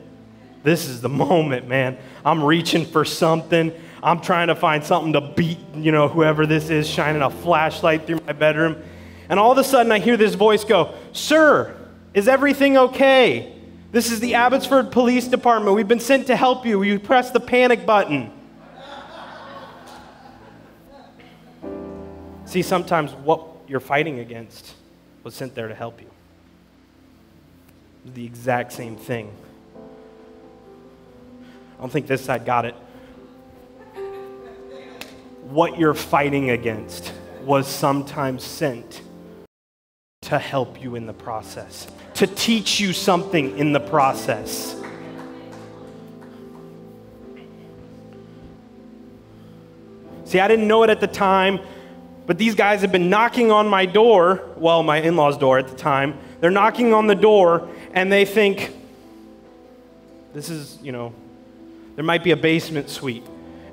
This 0.64 0.88
is 0.88 1.02
the 1.02 1.10
moment, 1.28 1.68
man. 1.68 1.98
I'm 2.26 2.44
reaching 2.44 2.86
for 2.86 3.06
something. 3.06 3.72
I'm 4.02 4.22
trying 4.22 4.48
to 4.48 4.56
find 4.56 4.84
something 4.84 5.14
to 5.14 5.22
beat, 5.22 5.60
you 5.76 5.92
know, 5.92 6.08
whoever 6.08 6.46
this 6.46 6.70
is 6.70 6.88
shining 6.88 7.22
a 7.22 7.30
flashlight 7.30 8.06
through 8.06 8.20
my 8.26 8.34
bedroom. 8.34 8.82
And 9.30 9.40
all 9.40 9.52
of 9.52 9.58
a 9.58 9.64
sudden 9.64 9.92
I 9.92 10.00
hear 10.00 10.18
this 10.18 10.36
voice 10.36 10.64
go, 10.64 10.94
Sir, 11.14 11.76
is 12.14 12.28
everything 12.28 12.78
okay? 12.78 13.54
This 13.92 14.12
is 14.12 14.20
the 14.20 14.36
Abbotsford 14.36 14.92
Police 14.92 15.28
Department. 15.28 15.76
We've 15.76 15.88
been 15.88 16.00
sent 16.00 16.28
to 16.28 16.36
help 16.36 16.66
you. 16.66 16.84
You 16.84 17.00
press 17.00 17.32
the 17.32 17.40
panic 17.40 17.86
button. 17.86 18.32
See, 22.46 22.62
sometimes 22.62 23.14
what 23.14 23.46
you're 23.68 23.80
fighting 23.80 24.20
against 24.20 24.74
was 25.24 25.36
sent 25.36 25.56
there 25.56 25.68
to 25.68 25.76
help 25.76 26.02
you. 26.02 26.10
The 28.06 28.26
exact 28.26 28.72
same 28.72 28.96
thing. 28.96 29.34
I 31.77 31.81
don't 31.81 31.91
think 31.91 32.07
this 32.07 32.25
side 32.25 32.46
got 32.46 32.65
it 32.65 32.75
what 35.50 35.79
you're 35.79 35.93
fighting 35.93 36.50
against 36.50 37.13
was 37.43 37.67
sometimes 37.67 38.43
sent 38.43 39.01
to 40.22 40.38
help 40.38 40.81
you 40.81 40.96
in 40.96 41.05
the 41.05 41.13
process, 41.13 41.88
to 42.15 42.27
teach 42.27 42.79
you 42.79 42.91
something 42.91 43.57
in 43.57 43.72
the 43.72 43.79
process. 43.79 44.75
See, 50.25 50.41
I 50.41 50.50
didn't 50.50 50.67
know 50.67 50.84
it 50.84 50.89
at 50.89 51.00
the 51.00 51.07
time, 51.07 51.62
but 52.25 52.38
these 52.38 52.53
guys 52.53 52.81
have 52.81 52.91
been 52.91 53.10
knocking 53.10 53.50
on 53.50 53.69
my 53.69 53.86
door, 53.86 54.50
well, 54.57 54.84
my 54.84 54.98
in 54.98 55.15
law's 55.15 55.38
door 55.38 55.57
at 55.57 55.69
the 55.69 55.75
time. 55.75 56.17
They're 56.41 56.51
knocking 56.51 56.93
on 56.93 57.07
the 57.07 57.15
door, 57.15 57.69
and 57.93 58.12
they 58.12 58.25
think, 58.25 58.75
this 60.34 60.50
is, 60.50 60.77
you 60.81 60.91
know, 60.91 61.13
there 61.98 62.06
might 62.06 62.24
be 62.24 62.30
a 62.30 62.38
basement 62.38 62.92
suite. 62.92 63.25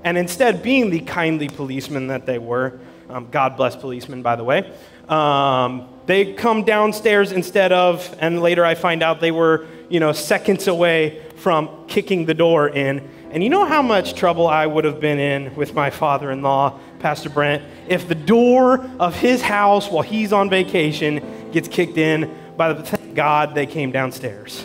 And 0.03 0.17
instead, 0.17 0.63
being 0.63 0.89
the 0.89 1.01
kindly 1.01 1.49
policemen 1.49 2.07
that 2.07 2.25
they 2.25 2.39
were, 2.39 2.81
um, 3.11 3.29
God 3.31 3.59
bless 3.59 3.77
policemen, 3.77 4.23
by 4.23 4.35
the 4.35 4.43
way, 4.43 4.73
um, 5.11 5.91
they 6.07 6.33
come 6.33 6.65
downstairs 6.65 7.33
instead 7.33 7.71
of, 7.71 8.17
and 8.19 8.41
later 8.41 8.65
I 8.65 8.77
find 8.77 9.03
out 9.03 9.21
they 9.21 9.31
were, 9.31 9.67
you 9.91 10.01
know, 10.01 10.13
seconds 10.13 10.69
away 10.69 11.23
from 11.37 11.87
kicking 11.87 12.25
the 12.25 12.33
door 12.33 12.67
in. 12.71 13.07
And 13.31 13.43
you 13.43 13.51
know 13.51 13.67
how 13.67 13.83
much 13.83 14.15
trouble 14.15 14.49
I 14.49 14.65
would 14.65 14.87
have 14.87 15.01
been 15.01 15.19
in 15.19 15.55
with 15.55 15.75
my 15.75 15.91
father 15.91 16.31
in 16.31 16.41
law, 16.41 16.79
Pastor 17.01 17.29
Brent, 17.29 17.63
if 17.89 18.09
the 18.09 18.15
door 18.15 18.89
of 18.99 19.15
his 19.15 19.43
house 19.43 19.91
while 19.91 20.03
he's 20.03 20.33
on 20.33 20.49
vacation 20.49 21.51
gets 21.53 21.69
kicked 21.69 21.99
in 21.99 22.35
by 22.57 22.73
the, 22.73 22.83
thank 22.83 23.15
God 23.15 23.55
they 23.55 23.67
came 23.67 23.93
downstairs. 23.93 24.65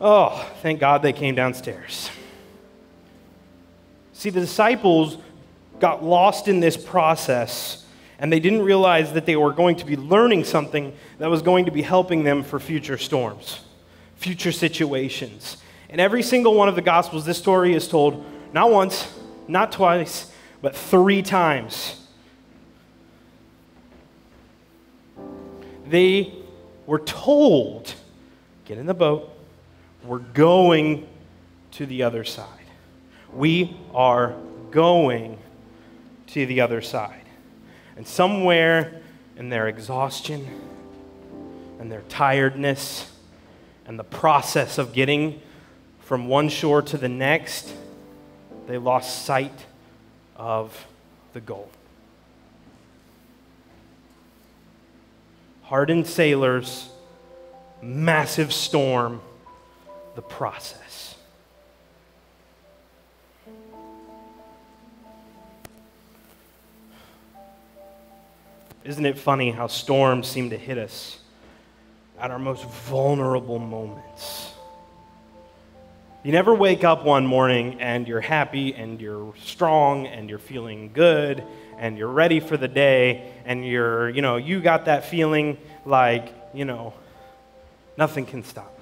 Oh, 0.00 0.48
thank 0.62 0.78
God 0.78 1.02
they 1.02 1.12
came 1.12 1.34
downstairs. 1.34 2.10
See, 4.12 4.30
the 4.30 4.40
disciples 4.40 5.18
got 5.80 6.02
lost 6.04 6.48
in 6.48 6.60
this 6.60 6.76
process 6.76 7.84
and 8.18 8.32
they 8.32 8.40
didn't 8.40 8.62
realize 8.62 9.12
that 9.12 9.26
they 9.26 9.36
were 9.36 9.52
going 9.52 9.76
to 9.76 9.86
be 9.86 9.96
learning 9.96 10.44
something 10.44 10.92
that 11.18 11.30
was 11.30 11.40
going 11.40 11.66
to 11.66 11.70
be 11.70 11.82
helping 11.82 12.24
them 12.24 12.42
for 12.42 12.58
future 12.58 12.98
storms, 12.98 13.60
future 14.16 14.50
situations. 14.50 15.58
In 15.88 16.00
every 16.00 16.22
single 16.22 16.54
one 16.54 16.68
of 16.68 16.74
the 16.74 16.82
Gospels, 16.82 17.24
this 17.24 17.38
story 17.38 17.74
is 17.74 17.86
told 17.86 18.24
not 18.52 18.72
once, 18.72 19.12
not 19.46 19.70
twice, 19.70 20.32
but 20.60 20.74
three 20.74 21.22
times. 21.22 22.04
They 25.86 26.34
were 26.86 26.98
told, 26.98 27.94
get 28.64 28.78
in 28.78 28.86
the 28.86 28.94
boat, 28.94 29.37
we're 30.08 30.18
going 30.18 31.06
to 31.72 31.84
the 31.84 32.02
other 32.02 32.24
side. 32.24 32.46
We 33.30 33.76
are 33.94 34.34
going 34.70 35.38
to 36.28 36.46
the 36.46 36.62
other 36.62 36.80
side. 36.80 37.26
And 37.94 38.06
somewhere 38.06 39.02
in 39.36 39.50
their 39.50 39.68
exhaustion 39.68 40.48
and 41.78 41.92
their 41.92 42.00
tiredness 42.08 43.12
and 43.84 43.98
the 43.98 44.04
process 44.04 44.78
of 44.78 44.94
getting 44.94 45.42
from 46.00 46.26
one 46.26 46.48
shore 46.48 46.80
to 46.80 46.96
the 46.96 47.10
next, 47.10 47.70
they 48.66 48.78
lost 48.78 49.26
sight 49.26 49.66
of 50.36 50.86
the 51.34 51.40
goal. 51.40 51.70
Hardened 55.64 56.06
sailors, 56.06 56.88
massive 57.82 58.54
storm 58.54 59.20
the 60.18 60.22
process. 60.22 61.14
Isn't 68.82 69.06
it 69.06 69.16
funny 69.16 69.52
how 69.52 69.68
storms 69.68 70.26
seem 70.26 70.50
to 70.50 70.56
hit 70.56 70.76
us 70.76 71.20
at 72.18 72.32
our 72.32 72.38
most 72.40 72.64
vulnerable 72.64 73.60
moments? 73.60 74.50
You 76.24 76.32
never 76.32 76.52
wake 76.52 76.82
up 76.82 77.04
one 77.04 77.24
morning 77.24 77.80
and 77.80 78.08
you're 78.08 78.20
happy 78.20 78.74
and 78.74 79.00
you're 79.00 79.32
strong 79.36 80.08
and 80.08 80.28
you're 80.28 80.40
feeling 80.40 80.90
good 80.92 81.44
and 81.78 81.96
you're 81.96 82.08
ready 82.08 82.40
for 82.40 82.56
the 82.56 82.66
day 82.66 83.34
and 83.44 83.64
you're, 83.64 84.10
you 84.10 84.22
know, 84.22 84.36
you 84.36 84.60
got 84.60 84.86
that 84.86 85.04
feeling 85.04 85.58
like, 85.86 86.34
you 86.52 86.64
know, 86.64 86.92
nothing 87.96 88.26
can 88.26 88.42
stop 88.42 88.77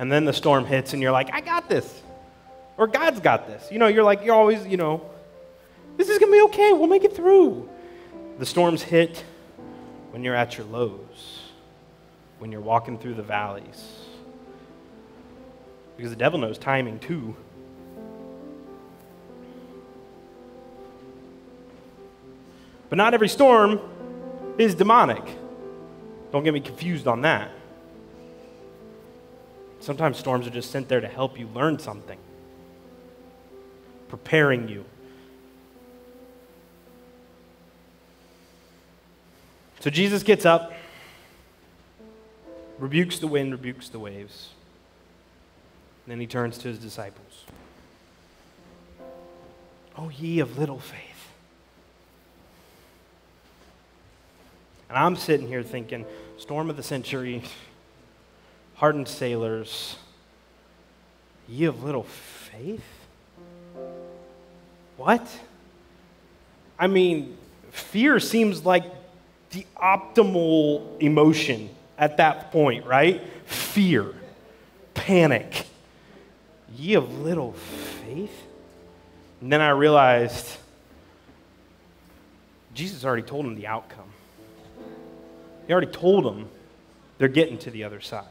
and 0.00 0.10
then 0.10 0.24
the 0.24 0.32
storm 0.32 0.64
hits 0.64 0.94
and 0.94 1.02
you're 1.02 1.12
like, 1.12 1.28
I 1.30 1.42
got 1.42 1.68
this. 1.68 2.02
Or 2.78 2.86
God's 2.86 3.20
got 3.20 3.46
this. 3.46 3.70
You 3.70 3.78
know, 3.78 3.86
you're 3.86 4.02
like, 4.02 4.24
you're 4.24 4.34
always, 4.34 4.66
you 4.66 4.78
know, 4.78 5.02
this 5.98 6.08
is 6.08 6.18
going 6.18 6.32
to 6.32 6.38
be 6.38 6.42
okay. 6.44 6.72
We'll 6.72 6.86
make 6.86 7.04
it 7.04 7.14
through. 7.14 7.68
The 8.38 8.46
storms 8.46 8.80
hit 8.80 9.22
when 10.12 10.24
you're 10.24 10.34
at 10.34 10.56
your 10.56 10.66
lows, 10.68 11.40
when 12.38 12.50
you're 12.50 12.62
walking 12.62 12.98
through 12.98 13.12
the 13.12 13.22
valleys. 13.22 14.06
Because 15.98 16.10
the 16.10 16.16
devil 16.16 16.38
knows 16.38 16.56
timing 16.56 16.98
too. 16.98 17.36
But 22.88 22.96
not 22.96 23.12
every 23.12 23.28
storm 23.28 23.78
is 24.56 24.74
demonic. 24.74 25.22
Don't 26.32 26.42
get 26.42 26.54
me 26.54 26.60
confused 26.60 27.06
on 27.06 27.20
that. 27.20 27.50
Sometimes 29.80 30.18
storms 30.18 30.46
are 30.46 30.50
just 30.50 30.70
sent 30.70 30.88
there 30.88 31.00
to 31.00 31.08
help 31.08 31.38
you 31.38 31.48
learn 31.48 31.78
something, 31.78 32.18
preparing 34.08 34.68
you. 34.68 34.84
So 39.80 39.88
Jesus 39.88 40.22
gets 40.22 40.44
up, 40.44 40.74
rebukes 42.78 43.18
the 43.18 43.26
wind, 43.26 43.52
rebukes 43.52 43.88
the 43.88 43.98
waves. 43.98 44.50
And 46.04 46.12
then 46.12 46.20
he 46.20 46.26
turns 46.26 46.58
to 46.58 46.68
his 46.68 46.78
disciples. 46.78 47.44
Oh, 49.96 50.10
ye 50.10 50.40
of 50.40 50.58
little 50.58 50.78
faith. 50.78 50.98
And 54.90 54.98
I'm 54.98 55.16
sitting 55.16 55.48
here 55.48 55.62
thinking, 55.62 56.04
storm 56.36 56.68
of 56.68 56.76
the 56.76 56.82
century, 56.82 57.42
hardened 58.80 59.06
sailors, 59.06 59.98
ye 61.46 61.66
of 61.66 61.84
little 61.84 62.04
faith? 62.04 62.82
what? 64.96 65.26
I 66.78 66.86
mean, 66.86 67.36
fear 67.72 68.18
seems 68.18 68.64
like 68.64 68.84
the 69.50 69.66
optimal 69.76 70.98
emotion 70.98 71.68
at 71.98 72.16
that 72.16 72.52
point, 72.52 72.86
right? 72.86 73.22
Fear, 73.44 74.14
panic. 74.94 75.66
Ye 76.74 76.94
of 76.94 77.20
little 77.20 77.52
faith? 77.52 78.46
And 79.42 79.52
then 79.52 79.60
I 79.60 79.70
realized 79.70 80.56
Jesus 82.72 83.04
already 83.04 83.24
told 83.24 83.44
him 83.44 83.56
the 83.56 83.66
outcome. 83.66 84.08
He 85.66 85.72
already 85.74 85.92
told 85.92 86.24
them 86.24 86.48
they're 87.18 87.28
getting 87.28 87.58
to 87.58 87.70
the 87.70 87.84
other 87.84 88.00
side. 88.00 88.24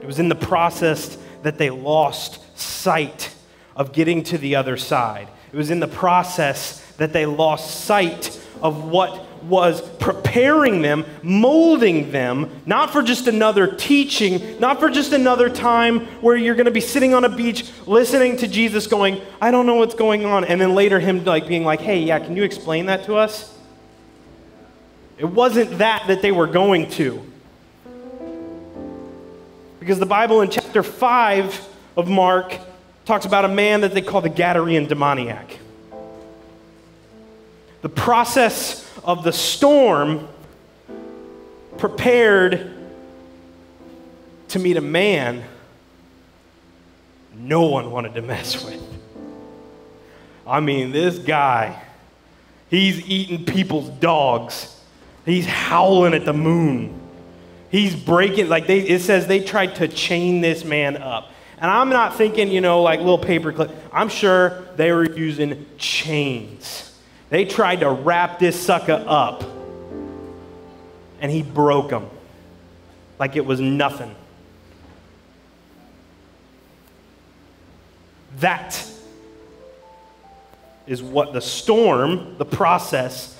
It 0.00 0.06
was 0.06 0.18
in 0.18 0.28
the 0.28 0.34
process 0.34 1.16
that 1.42 1.58
they 1.58 1.70
lost 1.70 2.40
sight 2.58 3.34
of 3.76 3.92
getting 3.92 4.22
to 4.24 4.38
the 4.38 4.56
other 4.56 4.76
side. 4.76 5.28
It 5.52 5.56
was 5.56 5.70
in 5.70 5.80
the 5.80 5.88
process 5.88 6.80
that 6.96 7.12
they 7.12 7.26
lost 7.26 7.84
sight 7.84 8.40
of 8.60 8.84
what 8.84 9.26
was 9.44 9.80
preparing 9.98 10.82
them, 10.82 11.04
molding 11.22 12.12
them, 12.12 12.48
not 12.64 12.90
for 12.90 13.02
just 13.02 13.26
another 13.26 13.66
teaching, 13.66 14.60
not 14.60 14.78
for 14.78 14.88
just 14.88 15.12
another 15.12 15.50
time 15.50 16.00
where 16.20 16.36
you're 16.36 16.54
going 16.54 16.66
to 16.66 16.70
be 16.70 16.80
sitting 16.80 17.12
on 17.12 17.24
a 17.24 17.28
beach 17.28 17.70
listening 17.86 18.36
to 18.36 18.46
Jesus 18.46 18.86
going, 18.86 19.20
I 19.40 19.50
don't 19.50 19.66
know 19.66 19.74
what's 19.74 19.94
going 19.94 20.24
on, 20.24 20.44
and 20.44 20.60
then 20.60 20.74
later 20.74 21.00
him 21.00 21.24
like 21.24 21.48
being 21.48 21.64
like, 21.64 21.80
"Hey, 21.80 22.00
yeah, 22.00 22.18
can 22.18 22.36
you 22.36 22.44
explain 22.44 22.86
that 22.86 23.04
to 23.04 23.16
us?" 23.16 23.52
It 25.18 25.26
wasn't 25.26 25.78
that 25.78 26.06
that 26.06 26.22
they 26.22 26.32
were 26.32 26.46
going 26.46 26.88
to. 26.92 27.31
Because 29.82 29.98
the 29.98 30.06
Bible 30.06 30.42
in 30.42 30.48
chapter 30.48 30.84
5 30.84 31.68
of 31.96 32.08
Mark 32.08 32.56
talks 33.04 33.24
about 33.26 33.44
a 33.44 33.48
man 33.48 33.80
that 33.80 33.92
they 33.92 34.00
call 34.00 34.20
the 34.20 34.30
Gadarene 34.30 34.86
demoniac. 34.86 35.58
The 37.80 37.88
process 37.88 38.88
of 39.02 39.24
the 39.24 39.32
storm 39.32 40.28
prepared 41.78 42.72
to 44.50 44.60
meet 44.60 44.76
a 44.76 44.80
man 44.80 45.42
no 47.34 47.62
one 47.62 47.90
wanted 47.90 48.14
to 48.14 48.22
mess 48.22 48.64
with. 48.64 48.80
I 50.46 50.60
mean, 50.60 50.92
this 50.92 51.18
guy, 51.18 51.82
he's 52.70 53.04
eating 53.08 53.44
people's 53.44 53.88
dogs. 53.88 54.80
He's 55.26 55.46
howling 55.46 56.14
at 56.14 56.24
the 56.24 56.32
moon. 56.32 57.01
He's 57.72 57.96
breaking, 57.96 58.50
like 58.50 58.66
they, 58.66 58.80
it 58.80 59.00
says 59.00 59.26
they 59.26 59.42
tried 59.42 59.76
to 59.76 59.88
chain 59.88 60.42
this 60.42 60.62
man 60.62 60.98
up. 60.98 61.32
And 61.56 61.70
I'm 61.70 61.88
not 61.88 62.16
thinking, 62.16 62.50
you 62.50 62.60
know, 62.60 62.82
like 62.82 63.00
little 63.00 63.18
paperclip. 63.18 63.74
I'm 63.90 64.10
sure 64.10 64.62
they 64.76 64.92
were 64.92 65.10
using 65.10 65.64
chains. 65.78 66.94
They 67.30 67.46
tried 67.46 67.80
to 67.80 67.88
wrap 67.88 68.38
this 68.38 68.62
sucker 68.62 69.02
up, 69.08 69.42
and 71.18 71.32
he 71.32 71.42
broke 71.42 71.88
them 71.88 72.10
like 73.18 73.36
it 73.36 73.46
was 73.46 73.58
nothing. 73.58 74.14
That 78.40 78.84
is 80.86 81.02
what 81.02 81.32
the 81.32 81.40
storm, 81.40 82.36
the 82.36 82.44
process, 82.44 83.38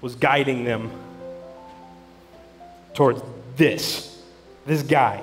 was 0.00 0.16
guiding 0.16 0.64
them 0.64 0.90
towards 2.94 3.22
this, 3.56 4.22
this 4.66 4.82
guy. 4.82 5.22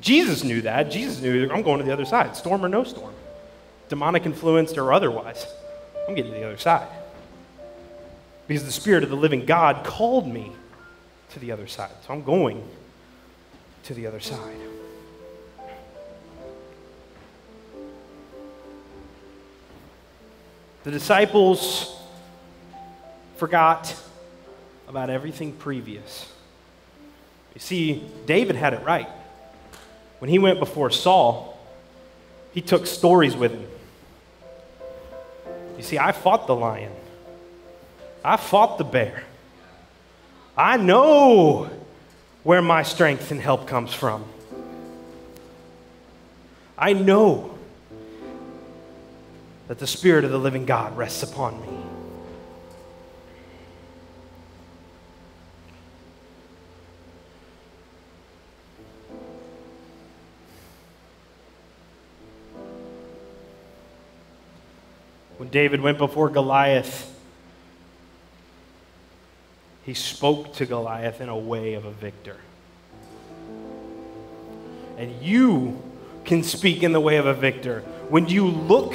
Jesus 0.00 0.44
knew 0.44 0.62
that. 0.62 0.90
Jesus 0.90 1.20
knew, 1.20 1.50
I'm 1.50 1.62
going 1.62 1.78
to 1.78 1.84
the 1.84 1.92
other 1.92 2.04
side, 2.04 2.36
storm 2.36 2.64
or 2.64 2.68
no 2.68 2.84
storm, 2.84 3.14
demonic 3.88 4.24
influenced 4.24 4.78
or 4.78 4.92
otherwise. 4.92 5.46
I'm 6.08 6.14
getting 6.14 6.32
to 6.32 6.38
the 6.38 6.46
other 6.46 6.58
side. 6.58 6.88
Because 8.48 8.64
the 8.64 8.72
Spirit 8.72 9.04
of 9.04 9.10
the 9.10 9.16
living 9.16 9.44
God 9.44 9.84
called 9.84 10.26
me 10.26 10.52
to 11.30 11.38
the 11.38 11.52
other 11.52 11.66
side. 11.66 11.90
So 12.06 12.12
I'm 12.12 12.24
going 12.24 12.66
to 13.84 13.94
the 13.94 14.06
other 14.06 14.20
side. 14.20 14.56
The 20.82 20.90
disciples 20.90 21.96
forgot 23.36 23.94
about 24.90 25.08
everything 25.08 25.52
previous. 25.52 26.28
You 27.54 27.60
see, 27.60 28.02
David 28.26 28.56
had 28.56 28.74
it 28.74 28.82
right. 28.82 29.08
When 30.18 30.28
he 30.28 30.40
went 30.40 30.58
before 30.58 30.90
Saul, 30.90 31.56
he 32.52 32.60
took 32.60 32.88
stories 32.88 33.36
with 33.36 33.52
him. 33.52 33.66
You 35.76 35.84
see, 35.84 35.96
I 35.96 36.10
fought 36.10 36.48
the 36.48 36.56
lion, 36.56 36.90
I 38.24 38.36
fought 38.36 38.78
the 38.78 38.84
bear. 38.84 39.22
I 40.56 40.76
know 40.76 41.70
where 42.42 42.60
my 42.60 42.82
strength 42.82 43.30
and 43.30 43.40
help 43.40 43.68
comes 43.68 43.94
from. 43.94 44.24
I 46.76 46.94
know 46.94 47.56
that 49.68 49.78
the 49.78 49.86
Spirit 49.86 50.24
of 50.24 50.32
the 50.32 50.38
living 50.38 50.66
God 50.66 50.96
rests 50.96 51.22
upon 51.22 51.60
me. 51.60 51.79
David 65.50 65.80
went 65.80 65.98
before 65.98 66.28
Goliath, 66.28 67.06
he 69.84 69.94
spoke 69.94 70.54
to 70.54 70.66
Goliath 70.66 71.20
in 71.20 71.28
a 71.28 71.36
way 71.36 71.74
of 71.74 71.84
a 71.84 71.90
victor. 71.90 72.36
And 74.96 75.20
you 75.22 75.82
can 76.24 76.42
speak 76.42 76.82
in 76.82 76.92
the 76.92 77.00
way 77.00 77.16
of 77.16 77.26
a 77.26 77.34
victor. 77.34 77.80
When 78.08 78.28
you 78.28 78.46
look 78.46 78.94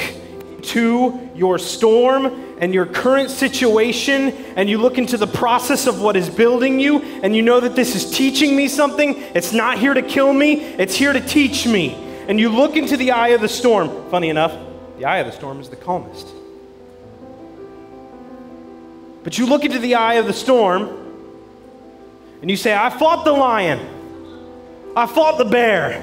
to 0.62 1.30
your 1.36 1.58
storm 1.60 2.56
and 2.60 2.74
your 2.74 2.86
current 2.86 3.30
situation, 3.30 4.30
and 4.56 4.70
you 4.70 4.78
look 4.78 4.98
into 4.98 5.18
the 5.18 5.28
process 5.28 5.88
of 5.88 6.02
what 6.02 6.16
is 6.16 6.30
building 6.30 6.80
you, 6.80 7.02
and 7.02 7.36
you 7.36 7.42
know 7.42 7.60
that 7.60 7.76
this 7.76 7.96
is 7.96 8.12
teaching 8.12 8.56
me 8.56 8.68
something, 8.68 9.18
it's 9.34 9.52
not 9.52 9.78
here 9.78 9.94
to 9.94 10.02
kill 10.02 10.32
me, 10.32 10.62
it's 10.62 10.96
here 10.96 11.12
to 11.12 11.20
teach 11.20 11.68
me. 11.68 11.94
And 12.28 12.40
you 12.40 12.50
look 12.50 12.76
into 12.76 12.96
the 12.96 13.12
eye 13.12 13.30
of 13.30 13.42
the 13.42 13.50
storm. 13.50 14.10
Funny 14.10 14.30
enough, 14.30 14.56
the 14.98 15.06
eye 15.06 15.18
of 15.18 15.28
the 15.28 15.34
storm 15.34 15.60
is 15.60 15.70
the 15.70 15.76
calmest. 15.76 16.28
But 19.26 19.40
you 19.40 19.48
look 19.48 19.66
into 19.66 19.80
the 19.80 19.96
eye 19.96 20.14
of 20.14 20.28
the 20.28 20.34
storm 20.34 20.88
and 22.42 22.50
you 22.50 22.56
say, 22.56 22.76
I 22.76 22.92
fought 22.92 23.26
the 23.26 23.32
lion, 23.32 23.80
I 24.96 25.08
fought 25.08 25.40
the 25.40 25.46
bear, 25.46 25.94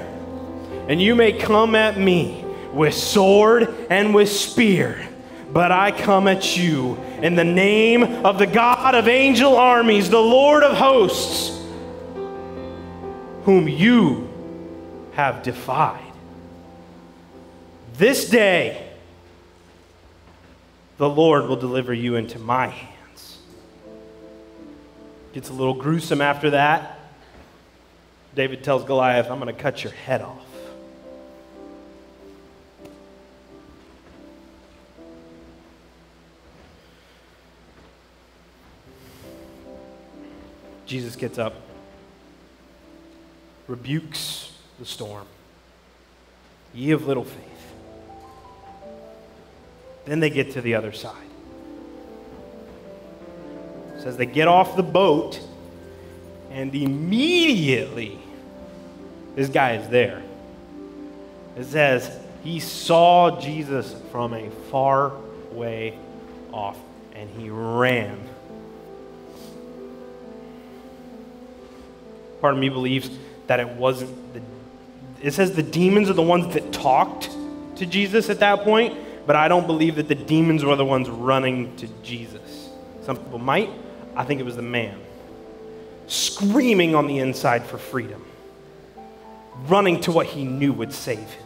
and 0.89 1.01
you 1.01 1.15
may 1.15 1.31
come 1.31 1.73
at 1.73 1.97
me 1.97 2.43
with 2.73 2.93
sword 2.93 3.73
and 3.89 4.13
with 4.13 4.29
spear, 4.29 5.07
but 5.53 5.71
I 5.71 5.91
come 5.91 6.27
at 6.27 6.57
you 6.57 6.97
in 7.21 7.35
the 7.35 7.45
name 7.45 8.03
of 8.25 8.39
the 8.39 8.45
God 8.45 8.93
of 8.93 9.07
angel 9.07 9.55
armies, 9.55 10.09
the 10.09 10.19
Lord 10.19 10.61
of 10.61 10.75
hosts, 10.75 11.57
whom 13.45 13.69
you 13.69 14.29
have 15.13 15.43
defied. 15.43 16.11
This 17.93 18.29
day, 18.29 18.89
the 20.97 21.07
Lord 21.07 21.47
will 21.47 21.55
deliver 21.55 21.93
you 21.93 22.15
into 22.15 22.37
my 22.37 22.67
hand. 22.67 22.92
Gets 25.33 25.49
a 25.49 25.53
little 25.53 25.73
gruesome 25.73 26.21
after 26.21 26.51
that. 26.51 26.99
David 28.35 28.63
tells 28.63 28.83
Goliath, 28.83 29.31
I'm 29.31 29.39
going 29.39 29.53
to 29.53 29.61
cut 29.61 29.83
your 29.83 29.93
head 29.93 30.21
off. 30.21 30.37
Jesus 40.85 41.15
gets 41.15 41.39
up, 41.39 41.55
rebukes 43.67 44.51
the 44.77 44.85
storm. 44.85 45.25
Ye 46.75 46.91
of 46.91 47.07
little 47.07 47.23
faith. 47.23 47.73
Then 50.05 50.19
they 50.19 50.29
get 50.29 50.51
to 50.51 50.61
the 50.61 50.75
other 50.75 50.91
side 50.91 51.32
says 54.03 54.17
they 54.17 54.25
get 54.25 54.47
off 54.47 54.75
the 54.75 54.83
boat, 54.83 55.39
and 56.51 56.75
immediately 56.75 58.19
this 59.35 59.49
guy 59.49 59.73
is 59.73 59.87
there. 59.89 60.21
It 61.55 61.65
says 61.65 62.19
he 62.43 62.59
saw 62.59 63.39
Jesus 63.39 63.95
from 64.11 64.33
a 64.33 64.49
far 64.69 65.13
way 65.51 65.97
off, 66.51 66.77
and 67.15 67.29
he 67.29 67.49
ran. 67.49 68.19
Part 72.41 72.55
of 72.55 72.59
me 72.59 72.67
believes 72.67 73.09
that 73.47 73.61
it 73.61 73.69
wasn't 73.69 74.33
the. 74.33 74.41
It 75.21 75.33
says 75.33 75.55
the 75.55 75.63
demons 75.63 76.09
are 76.09 76.13
the 76.13 76.21
ones 76.21 76.53
that 76.55 76.73
talked 76.73 77.29
to 77.77 77.85
Jesus 77.85 78.29
at 78.29 78.39
that 78.39 78.65
point, 78.65 78.97
but 79.25 79.37
I 79.37 79.47
don't 79.47 79.65
believe 79.65 79.95
that 79.95 80.09
the 80.09 80.15
demons 80.15 80.65
were 80.65 80.75
the 80.75 80.83
ones 80.83 81.09
running 81.09 81.73
to 81.77 81.87
Jesus. 82.03 82.69
Some 83.03 83.15
people 83.15 83.39
might. 83.39 83.69
I 84.15 84.23
think 84.23 84.39
it 84.39 84.43
was 84.43 84.55
the 84.55 84.61
man 84.61 84.99
screaming 86.07 86.95
on 86.95 87.07
the 87.07 87.19
inside 87.19 87.65
for 87.65 87.77
freedom, 87.77 88.23
running 89.67 90.01
to 90.01 90.11
what 90.11 90.27
he 90.27 90.43
knew 90.43 90.73
would 90.73 90.93
save 90.93 91.19
him. 91.19 91.43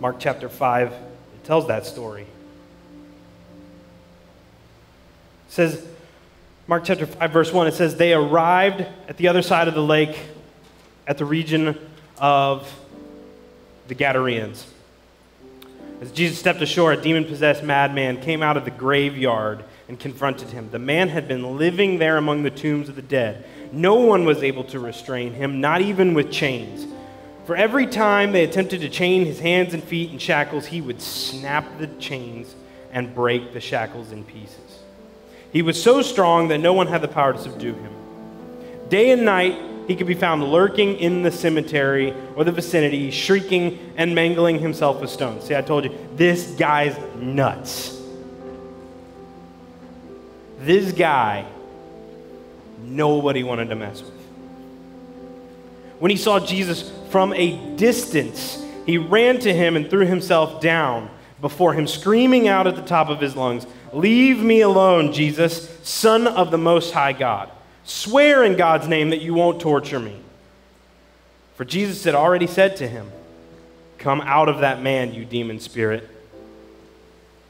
Mark 0.00 0.16
chapter 0.18 0.48
5 0.48 0.92
it 0.92 1.44
tells 1.44 1.66
that 1.68 1.84
story. 1.84 2.22
It 2.22 2.28
says, 5.48 5.86
Mark 6.66 6.84
chapter 6.84 7.06
5, 7.06 7.30
verse 7.30 7.52
1, 7.52 7.66
it 7.66 7.74
says, 7.74 7.96
They 7.96 8.14
arrived 8.14 8.86
at 9.08 9.18
the 9.18 9.28
other 9.28 9.42
side 9.42 9.68
of 9.68 9.74
the 9.74 9.82
lake 9.82 10.18
at 11.06 11.18
the 11.18 11.24
region 11.24 11.76
of 12.18 12.79
the 13.90 13.94
Gadareans. 13.96 14.64
As 16.00 16.12
Jesus 16.12 16.38
stepped 16.38 16.62
ashore, 16.62 16.92
a 16.92 16.96
demon 16.96 17.24
possessed 17.24 17.64
madman 17.64 18.22
came 18.22 18.40
out 18.40 18.56
of 18.56 18.64
the 18.64 18.70
graveyard 18.70 19.64
and 19.88 19.98
confronted 19.98 20.48
him. 20.48 20.70
The 20.70 20.78
man 20.78 21.08
had 21.08 21.26
been 21.26 21.58
living 21.58 21.98
there 21.98 22.16
among 22.16 22.44
the 22.44 22.50
tombs 22.50 22.88
of 22.88 22.94
the 22.94 23.02
dead. 23.02 23.44
No 23.72 23.96
one 23.96 24.24
was 24.24 24.44
able 24.44 24.62
to 24.64 24.78
restrain 24.78 25.34
him, 25.34 25.60
not 25.60 25.82
even 25.82 26.14
with 26.14 26.30
chains. 26.30 26.86
For 27.46 27.56
every 27.56 27.86
time 27.88 28.30
they 28.30 28.44
attempted 28.44 28.80
to 28.82 28.88
chain 28.88 29.26
his 29.26 29.40
hands 29.40 29.74
and 29.74 29.82
feet 29.82 30.12
in 30.12 30.18
shackles, 30.18 30.66
he 30.66 30.80
would 30.80 31.02
snap 31.02 31.66
the 31.78 31.88
chains 31.98 32.54
and 32.92 33.12
break 33.12 33.52
the 33.52 33.60
shackles 33.60 34.12
in 34.12 34.22
pieces. 34.22 34.78
He 35.52 35.62
was 35.62 35.82
so 35.82 36.00
strong 36.00 36.46
that 36.48 36.58
no 36.58 36.72
one 36.72 36.86
had 36.86 37.02
the 37.02 37.08
power 37.08 37.32
to 37.32 37.38
subdue 37.40 37.74
him. 37.74 37.92
Day 38.88 39.10
and 39.10 39.24
night, 39.24 39.60
he 39.86 39.96
could 39.96 40.06
be 40.06 40.14
found 40.14 40.44
lurking 40.44 40.96
in 40.96 41.22
the 41.22 41.30
cemetery 41.30 42.14
or 42.36 42.44
the 42.44 42.52
vicinity, 42.52 43.10
shrieking 43.10 43.92
and 43.96 44.14
mangling 44.14 44.58
himself 44.58 45.00
with 45.00 45.10
stones. 45.10 45.44
See, 45.44 45.54
I 45.54 45.62
told 45.62 45.84
you, 45.84 45.96
this 46.16 46.52
guy's 46.52 46.96
nuts. 47.16 48.00
This 50.60 50.92
guy, 50.92 51.46
nobody 52.82 53.42
wanted 53.42 53.68
to 53.70 53.76
mess 53.76 54.02
with. 54.02 54.12
When 55.98 56.10
he 56.10 56.16
saw 56.16 56.40
Jesus 56.40 56.90
from 57.10 57.32
a 57.34 57.76
distance, 57.76 58.64
he 58.86 58.98
ran 58.98 59.38
to 59.40 59.52
him 59.52 59.76
and 59.76 59.88
threw 59.88 60.06
himself 60.06 60.60
down 60.60 61.10
before 61.40 61.74
him, 61.74 61.86
screaming 61.86 62.48
out 62.48 62.66
at 62.66 62.76
the 62.76 62.82
top 62.82 63.08
of 63.08 63.20
his 63.20 63.36
lungs, 63.36 63.66
Leave 63.92 64.38
me 64.38 64.60
alone, 64.60 65.12
Jesus, 65.12 65.68
Son 65.82 66.26
of 66.26 66.50
the 66.50 66.58
Most 66.58 66.92
High 66.92 67.12
God. 67.12 67.50
Swear 67.84 68.44
in 68.44 68.56
God's 68.56 68.88
name 68.88 69.10
that 69.10 69.20
you 69.20 69.34
won't 69.34 69.60
torture 69.60 69.98
me. 69.98 70.16
For 71.54 71.64
Jesus 71.64 72.04
had 72.04 72.14
already 72.14 72.46
said 72.46 72.76
to 72.76 72.88
him, 72.88 73.10
Come 73.98 74.20
out 74.22 74.48
of 74.48 74.60
that 74.60 74.80
man, 74.82 75.12
you 75.12 75.24
demon 75.24 75.60
spirit. 75.60 76.08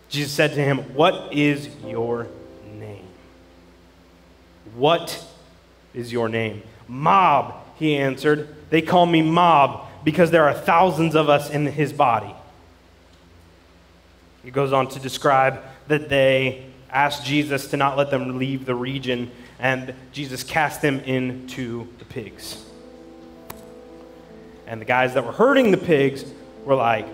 Jesus 0.08 0.32
said 0.32 0.54
to 0.54 0.60
him, 0.60 0.78
What 0.94 1.32
is 1.32 1.68
your 1.86 2.26
name? 2.74 3.06
What 4.74 5.24
is 5.94 6.12
your 6.12 6.28
name? 6.28 6.62
Mob, 6.88 7.54
he 7.76 7.96
answered. 7.96 8.54
They 8.70 8.82
call 8.82 9.06
me 9.06 9.22
Mob 9.22 9.86
because 10.04 10.30
there 10.30 10.44
are 10.44 10.54
thousands 10.54 11.14
of 11.14 11.28
us 11.28 11.50
in 11.50 11.66
his 11.66 11.92
body. 11.92 12.34
He 14.42 14.50
goes 14.50 14.72
on 14.72 14.88
to 14.88 14.98
describe 14.98 15.62
that 15.88 16.08
they 16.08 16.66
asked 16.90 17.24
Jesus 17.24 17.68
to 17.68 17.76
not 17.76 17.96
let 17.96 18.10
them 18.10 18.38
leave 18.38 18.64
the 18.64 18.74
region, 18.74 19.30
and 19.60 19.94
Jesus 20.12 20.42
cast 20.42 20.80
them 20.80 21.00
into 21.00 21.86
the 21.98 22.04
pigs. 22.06 22.64
And 24.66 24.80
the 24.80 24.86
guys 24.86 25.14
that 25.14 25.24
were 25.24 25.32
herding 25.32 25.70
the 25.70 25.76
pigs 25.76 26.24
were 26.64 26.74
like 26.74 27.06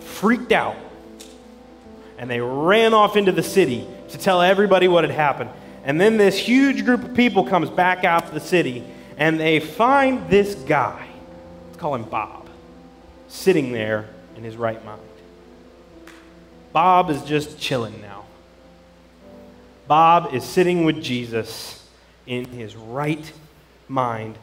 freaked 0.00 0.52
out. 0.52 0.76
And 2.18 2.30
they 2.30 2.40
ran 2.40 2.92
off 2.92 3.16
into 3.16 3.32
the 3.32 3.42
city 3.42 3.86
to 4.10 4.18
tell 4.18 4.42
everybody 4.42 4.86
what 4.86 5.04
had 5.04 5.12
happened. 5.12 5.50
And 5.84 6.00
then 6.00 6.16
this 6.18 6.38
huge 6.38 6.84
group 6.84 7.02
of 7.02 7.14
people 7.14 7.44
comes 7.44 7.70
back 7.70 8.04
out 8.04 8.26
to 8.26 8.34
the 8.34 8.40
city 8.40 8.84
and 9.16 9.38
they 9.40 9.60
find 9.60 10.28
this 10.28 10.54
guy, 10.54 11.06
let's 11.66 11.78
call 11.78 11.94
him 11.94 12.02
Bob, 12.04 12.48
sitting 13.28 13.72
there 13.72 14.08
in 14.36 14.42
his 14.42 14.56
right 14.56 14.84
mind. 14.84 15.00
Bob 16.72 17.10
is 17.10 17.22
just 17.22 17.58
chilling 17.58 18.00
now. 18.02 18.24
Bob 19.86 20.34
is 20.34 20.42
sitting 20.42 20.84
with 20.84 21.02
Jesus 21.02 21.83
in 22.26 22.46
his 22.46 22.76
right 22.76 23.32
mind, 23.88 24.38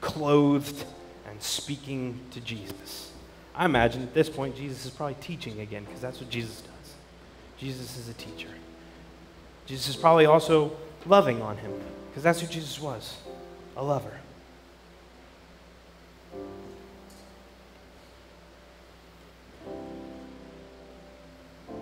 clothed 0.00 0.84
and 1.28 1.42
speaking 1.42 2.18
to 2.32 2.40
Jesus. 2.40 3.12
I 3.54 3.64
imagine 3.64 4.02
at 4.02 4.14
this 4.14 4.28
point 4.28 4.56
Jesus 4.56 4.84
is 4.84 4.90
probably 4.90 5.16
teaching 5.20 5.60
again 5.60 5.84
because 5.84 6.00
that's 6.00 6.20
what 6.20 6.30
Jesus 6.30 6.60
does. 6.60 6.94
Jesus 7.58 7.96
is 7.98 8.08
a 8.08 8.14
teacher. 8.14 8.48
Jesus 9.66 9.88
is 9.88 9.96
probably 9.96 10.26
also 10.26 10.76
loving 11.06 11.40
on 11.42 11.56
him 11.56 11.72
because 12.10 12.22
that's 12.22 12.40
who 12.40 12.46
Jesus 12.46 12.80
was 12.80 13.16
a 13.76 13.84
lover. 13.84 14.18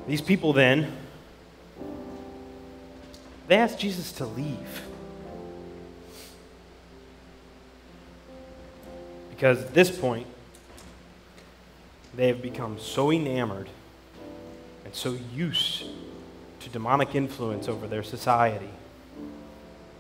These 0.07 0.21
people 0.21 0.53
then, 0.53 0.91
they 3.51 3.57
asked 3.57 3.81
Jesus 3.81 4.13
to 4.13 4.27
leave. 4.27 4.83
Because 9.31 9.61
at 9.61 9.75
this 9.75 9.91
point, 9.91 10.29
they 12.15 12.29
have 12.29 12.41
become 12.41 12.79
so 12.79 13.11
enamored 13.11 13.69
and 14.85 14.95
so 14.95 15.19
used 15.35 15.83
to 16.61 16.69
demonic 16.69 17.17
influence 17.17 17.67
over 17.67 17.89
their 17.89 18.05
society 18.05 18.71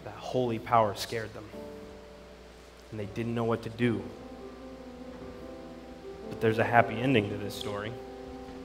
that 0.04 0.14
holy 0.14 0.60
power 0.60 0.94
scared 0.94 1.34
them. 1.34 1.44
And 2.92 3.00
they 3.00 3.06
didn't 3.06 3.34
know 3.34 3.42
what 3.42 3.64
to 3.64 3.70
do. 3.70 4.00
But 6.28 6.40
there's 6.40 6.58
a 6.58 6.64
happy 6.64 6.94
ending 6.94 7.30
to 7.30 7.36
this 7.36 7.56
story 7.56 7.90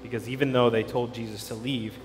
because 0.04 0.30
even 0.30 0.52
though 0.52 0.70
they 0.70 0.84
told 0.84 1.16
Jesus 1.16 1.48
to 1.48 1.56
leave, 1.56 1.96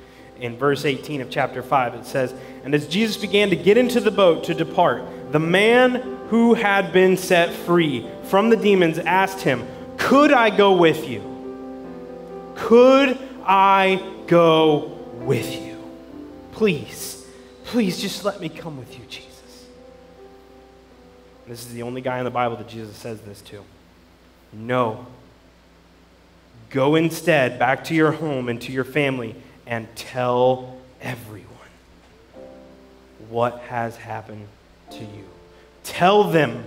in 0.41 0.57
verse 0.57 0.85
18 0.85 1.21
of 1.21 1.31
chapter 1.31 1.63
5, 1.63 1.95
it 1.95 2.07
says, 2.07 2.35
And 2.65 2.75
as 2.75 2.87
Jesus 2.87 3.17
began 3.17 3.51
to 3.51 3.57
get 3.57 3.77
into 3.77 4.01
the 4.01 4.11
boat 4.11 4.45
to 4.45 4.55
depart, 4.55 5.05
the 5.33 5.39
man 5.39 5.97
who 6.29 6.55
had 6.55 6.93
been 6.93 7.17
set 7.17 7.53
free 7.53 8.09
from 8.25 8.51
the 8.51 8.57
demons 8.57 8.99
asked 8.99 9.41
him, 9.43 9.67
Could 9.99 10.33
I 10.33 10.51
go 10.55 10.77
with 10.77 11.09
you? 11.09 11.23
Could 12.57 13.19
I 13.45 14.03
go 14.27 14.99
with 15.21 15.55
you? 15.61 15.79
Please, 16.53 17.27
please 17.65 18.01
just 18.01 18.25
let 18.25 18.41
me 18.41 18.49
come 18.49 18.79
with 18.79 18.99
you, 18.99 19.05
Jesus. 19.09 19.67
This 21.47 21.67
is 21.67 21.73
the 21.73 21.83
only 21.83 22.01
guy 22.01 22.19
in 22.19 22.25
the 22.25 22.31
Bible 22.31 22.57
that 22.57 22.69
Jesus 22.69 22.97
says 22.97 23.21
this 23.23 23.41
to. 23.43 23.65
No, 24.53 25.07
Go 26.71 26.95
instead 26.95 27.59
back 27.59 27.85
to 27.85 27.95
your 27.95 28.13
home 28.13 28.49
and 28.49 28.61
to 28.63 28.73
your 28.73 28.85
family 28.85 29.35
and 29.71 29.87
tell 29.95 30.77
everyone 31.01 31.47
what 33.31 33.61
has 33.61 33.97
happened 33.97 34.47
to 34.91 34.99
you. 34.99 35.25
Tell 35.85 36.25
them 36.25 36.65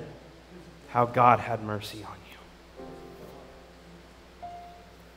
how 0.90 1.06
God 1.06 1.40
had 1.40 1.64
mercy 1.64 2.04
on 2.04 2.16
you. 2.32 2.38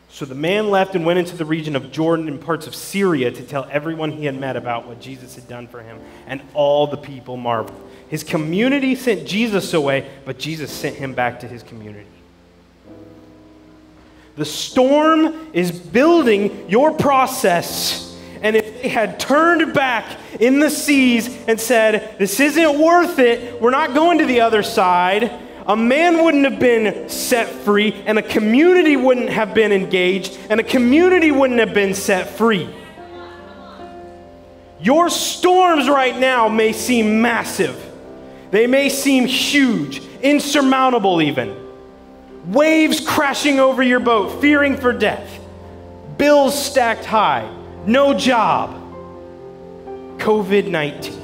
So 0.09 0.25
the 0.25 0.35
man 0.35 0.71
left 0.71 0.97
and 0.97 1.07
went 1.07 1.21
into 1.21 1.37
the 1.37 1.45
region 1.45 1.77
of 1.77 1.93
Jordan 1.93 2.27
and 2.27 2.41
parts 2.41 2.67
of 2.67 2.75
Syria 2.75 3.31
to 3.31 3.43
tell 3.43 3.69
everyone 3.71 4.11
he 4.11 4.25
had 4.25 4.39
met 4.39 4.57
about 4.57 4.89
what 4.89 5.01
Jesus 5.01 5.37
had 5.37 5.47
done 5.47 5.69
for 5.69 5.81
him, 5.81 6.01
and 6.27 6.43
all 6.55 6.89
the 6.89 6.97
people 6.97 7.37
marveled. 7.37 7.81
His 8.09 8.25
community 8.25 8.97
sent 8.97 9.29
Jesus 9.29 9.75
away, 9.75 10.11
but 10.25 10.39
Jesus 10.39 10.73
sent 10.73 10.97
him 10.97 11.15
back 11.15 11.41
to 11.41 11.49
his 11.49 11.63
community. 11.63 12.07
The 14.37 14.45
storm 14.45 15.49
is 15.55 15.73
building 15.73 16.69
your 16.69 16.93
process. 16.93 18.15
And 18.43 18.55
if 18.55 18.83
they 18.83 18.89
had 18.91 19.19
turned 19.19 19.73
back 19.73 20.05
in 20.39 20.61
the 20.61 20.69
seas 20.69 21.35
and 21.49 21.59
said, 21.59 22.17
This 22.19 22.39
isn't 22.39 22.79
worth 22.79 23.19
it, 23.19 23.61
we're 23.61 23.71
not 23.71 23.95
going 23.95 24.19
to 24.19 24.27
the 24.27 24.43
other 24.43 24.63
side, 24.63 25.33
a 25.67 25.75
man 25.75 26.23
wouldn't 26.23 26.45
have 26.45 26.61
been 26.61 27.09
set 27.09 27.49
free, 27.49 27.95
and 28.05 28.19
a 28.19 28.23
community 28.23 28.95
wouldn't 28.95 29.31
have 29.31 29.55
been 29.55 29.73
engaged, 29.73 30.39
and 30.51 30.61
a 30.61 30.63
community 30.63 31.33
wouldn't 31.33 31.59
have 31.59 31.73
been 31.73 31.95
set 31.95 32.29
free. 32.29 32.69
Your 34.79 35.09
storms 35.09 35.89
right 35.89 36.17
now 36.17 36.47
may 36.49 36.73
seem 36.73 37.23
massive, 37.23 37.83
they 38.51 38.67
may 38.67 38.91
seem 38.91 39.25
huge, 39.25 40.03
insurmountable 40.21 41.23
even 41.23 41.66
waves 42.47 43.01
crashing 43.01 43.59
over 43.59 43.83
your 43.83 44.01
boat, 44.01 44.41
fearing 44.41 44.77
for 44.77 44.93
death, 44.93 45.39
bills 46.17 46.61
stacked 46.61 47.05
high, 47.05 47.51
no 47.87 48.15
job, 48.15 48.71
COVID 50.19 50.69
19. 50.69 51.23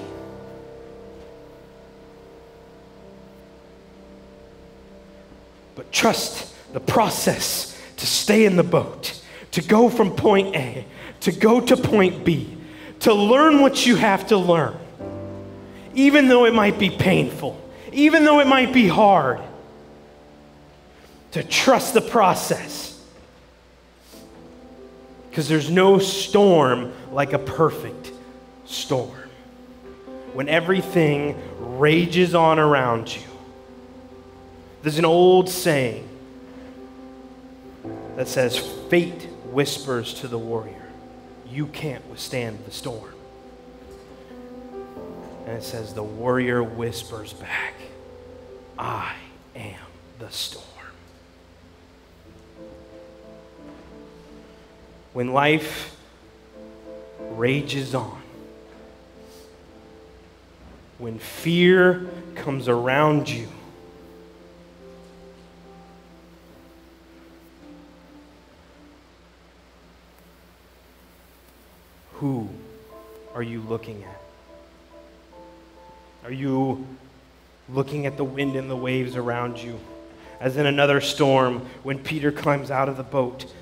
But 5.74 5.90
trust 5.90 6.52
the 6.72 6.80
process 6.80 7.80
to 7.96 8.06
stay 8.06 8.44
in 8.44 8.56
the 8.56 8.62
boat, 8.62 9.20
to 9.52 9.62
go 9.62 9.88
from 9.88 10.10
point 10.10 10.54
A, 10.56 10.84
to 11.20 11.32
go 11.32 11.60
to 11.60 11.76
point 11.76 12.24
B, 12.24 12.56
to 13.00 13.14
learn 13.14 13.60
what 13.60 13.86
you 13.86 13.96
have 13.96 14.26
to 14.28 14.36
learn, 14.36 14.76
even 15.94 16.28
though 16.28 16.44
it 16.44 16.54
might 16.54 16.78
be 16.78 16.90
painful, 16.90 17.58
even 17.92 18.24
though 18.24 18.40
it 18.40 18.46
might 18.46 18.72
be 18.72 18.88
hard 18.88 19.40
to 21.32 21.42
trust 21.42 21.94
the 21.94 22.00
process. 22.00 23.00
Because 25.28 25.48
there's 25.48 25.70
no 25.70 25.98
storm 25.98 26.92
like 27.10 27.32
a 27.32 27.38
perfect 27.38 28.12
storm. 28.64 29.10
When 30.34 30.48
everything 30.48 31.36
rages 31.58 32.34
on 32.34 32.58
around 32.58 33.14
you. 33.14 33.22
There's 34.82 34.98
an 34.98 35.04
old 35.04 35.48
saying 35.48 36.08
that 38.16 38.28
says, 38.28 38.58
Fate 38.88 39.28
whispers 39.50 40.14
to 40.14 40.28
the 40.28 40.38
warrior, 40.38 40.88
You 41.48 41.66
can't 41.66 42.06
withstand 42.08 42.64
the 42.64 42.70
storm. 42.70 43.14
And 45.46 45.56
it 45.56 45.62
says, 45.62 45.94
The 45.94 46.02
warrior 46.02 46.62
whispers 46.62 47.32
back, 47.32 47.74
I 48.78 49.14
am 49.54 49.80
the 50.18 50.30
storm. 50.30 50.71
When 55.12 55.32
life 55.32 55.94
rages 57.32 57.94
on, 57.94 58.20
when 60.98 61.18
fear 61.18 62.06
comes 62.34 62.68
around 62.68 63.28
you, 63.28 63.48
who 72.14 72.48
are 73.34 73.42
you 73.42 73.60
looking 73.62 74.04
at? 74.04 74.22
Are 76.24 76.32
you 76.32 76.86
looking 77.68 78.06
at 78.06 78.16
the 78.16 78.24
wind 78.24 78.56
and 78.56 78.70
the 78.70 78.76
waves 78.76 79.16
around 79.16 79.58
you? 79.58 79.78
As 80.40 80.56
in 80.56 80.66
another 80.66 81.00
storm, 81.00 81.66
when 81.82 81.98
Peter 81.98 82.32
climbs 82.32 82.70
out 82.70 82.88
of 82.88 82.96
the 82.96 83.02
boat, 83.02 83.52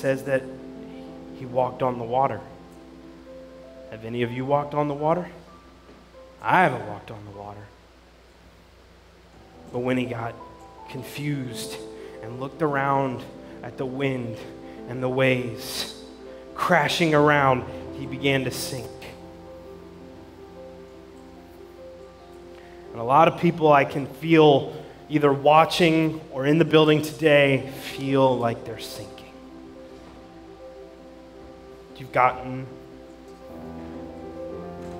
says 0.00 0.24
that 0.24 0.42
he 1.38 1.44
walked 1.44 1.82
on 1.82 1.98
the 1.98 2.04
water. 2.04 2.40
Have 3.90 4.04
any 4.04 4.22
of 4.22 4.32
you 4.32 4.46
walked 4.46 4.72
on 4.72 4.88
the 4.88 4.94
water? 4.94 5.28
I 6.42 6.62
haven't 6.62 6.86
walked 6.88 7.10
on 7.10 7.22
the 7.30 7.38
water. 7.38 7.60
But 9.72 9.80
when 9.80 9.98
he 9.98 10.06
got 10.06 10.34
confused 10.88 11.76
and 12.22 12.40
looked 12.40 12.62
around 12.62 13.22
at 13.62 13.76
the 13.76 13.84
wind 13.84 14.36
and 14.88 15.02
the 15.02 15.08
waves 15.08 16.02
crashing 16.54 17.14
around, 17.14 17.64
he 17.98 18.06
began 18.06 18.44
to 18.44 18.50
sink. 18.50 18.88
And 22.92 23.00
a 23.00 23.04
lot 23.04 23.28
of 23.28 23.38
people 23.38 23.70
I 23.70 23.84
can 23.84 24.06
feel 24.06 24.74
either 25.08 25.32
watching 25.32 26.20
or 26.32 26.46
in 26.46 26.58
the 26.58 26.64
building 26.64 27.02
today 27.02 27.70
feel 27.82 28.38
like 28.38 28.64
they're 28.64 28.78
sinking. 28.78 29.19
You've 32.00 32.10
gotten 32.10 32.66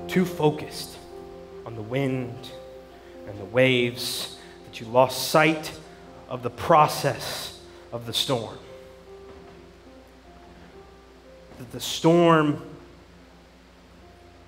too 0.07 0.25
focused 0.25 0.97
on 1.67 1.75
the 1.75 1.83
wind 1.83 2.51
and 3.27 3.39
the 3.41 3.45
waves 3.47 4.39
that 4.67 4.81
you 4.81 4.87
lost 4.87 5.31
sight 5.31 5.73
of 6.29 6.45
the 6.45 6.51
process 6.51 7.61
of 7.91 8.07
the 8.07 8.13
storm 8.13 8.57
that 11.61 11.73
the 11.73 11.81
storm 11.81 12.63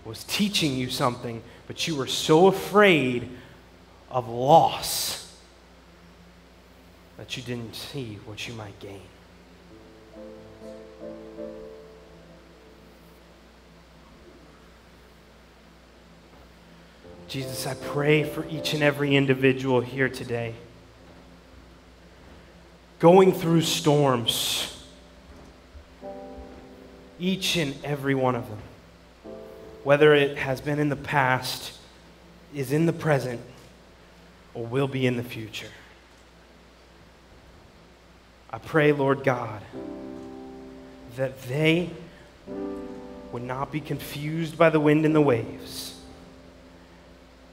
was 0.06 0.24
teaching 0.24 0.74
you 0.74 0.88
something, 0.88 1.42
but 1.66 1.86
you 1.86 1.94
were 1.94 2.06
so 2.06 2.46
afraid 2.46 3.28
of 4.10 4.28
loss 4.28 5.36
that 7.18 7.36
you 7.36 7.42
didn't 7.42 7.74
see 7.74 8.18
what 8.24 8.48
you 8.48 8.54
might 8.54 8.78
gain. 8.80 9.11
Jesus, 17.32 17.66
I 17.66 17.72
pray 17.72 18.24
for 18.24 18.46
each 18.50 18.74
and 18.74 18.82
every 18.82 19.16
individual 19.16 19.80
here 19.80 20.10
today 20.10 20.52
going 22.98 23.32
through 23.32 23.62
storms 23.62 24.84
each 27.18 27.56
and 27.56 27.74
every 27.84 28.14
one 28.14 28.34
of 28.34 28.46
them. 28.50 28.58
Whether 29.82 30.12
it 30.14 30.36
has 30.36 30.60
been 30.60 30.78
in 30.78 30.90
the 30.90 30.94
past, 30.94 31.72
is 32.54 32.70
in 32.70 32.84
the 32.84 32.92
present, 32.92 33.40
or 34.52 34.66
will 34.66 34.86
be 34.86 35.06
in 35.06 35.16
the 35.16 35.22
future. 35.22 35.72
I 38.50 38.58
pray, 38.58 38.92
Lord 38.92 39.24
God, 39.24 39.62
that 41.16 41.40
they 41.44 41.88
would 43.32 43.42
not 43.42 43.72
be 43.72 43.80
confused 43.80 44.58
by 44.58 44.68
the 44.68 44.80
wind 44.80 45.06
and 45.06 45.14
the 45.14 45.22
waves, 45.22 45.91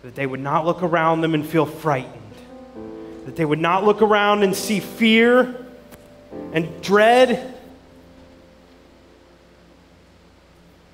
that 0.03 0.15
they 0.15 0.25
would 0.25 0.39
not 0.39 0.65
look 0.65 0.81
around 0.81 1.21
them 1.21 1.33
and 1.33 1.45
feel 1.45 1.65
frightened, 1.65 2.15
that 3.25 3.35
they 3.35 3.45
would 3.45 3.59
not 3.59 3.83
look 3.83 4.01
around 4.01 4.43
and 4.43 4.55
see 4.55 4.79
fear 4.79 5.65
and 6.53 6.81
dread. 6.81 7.55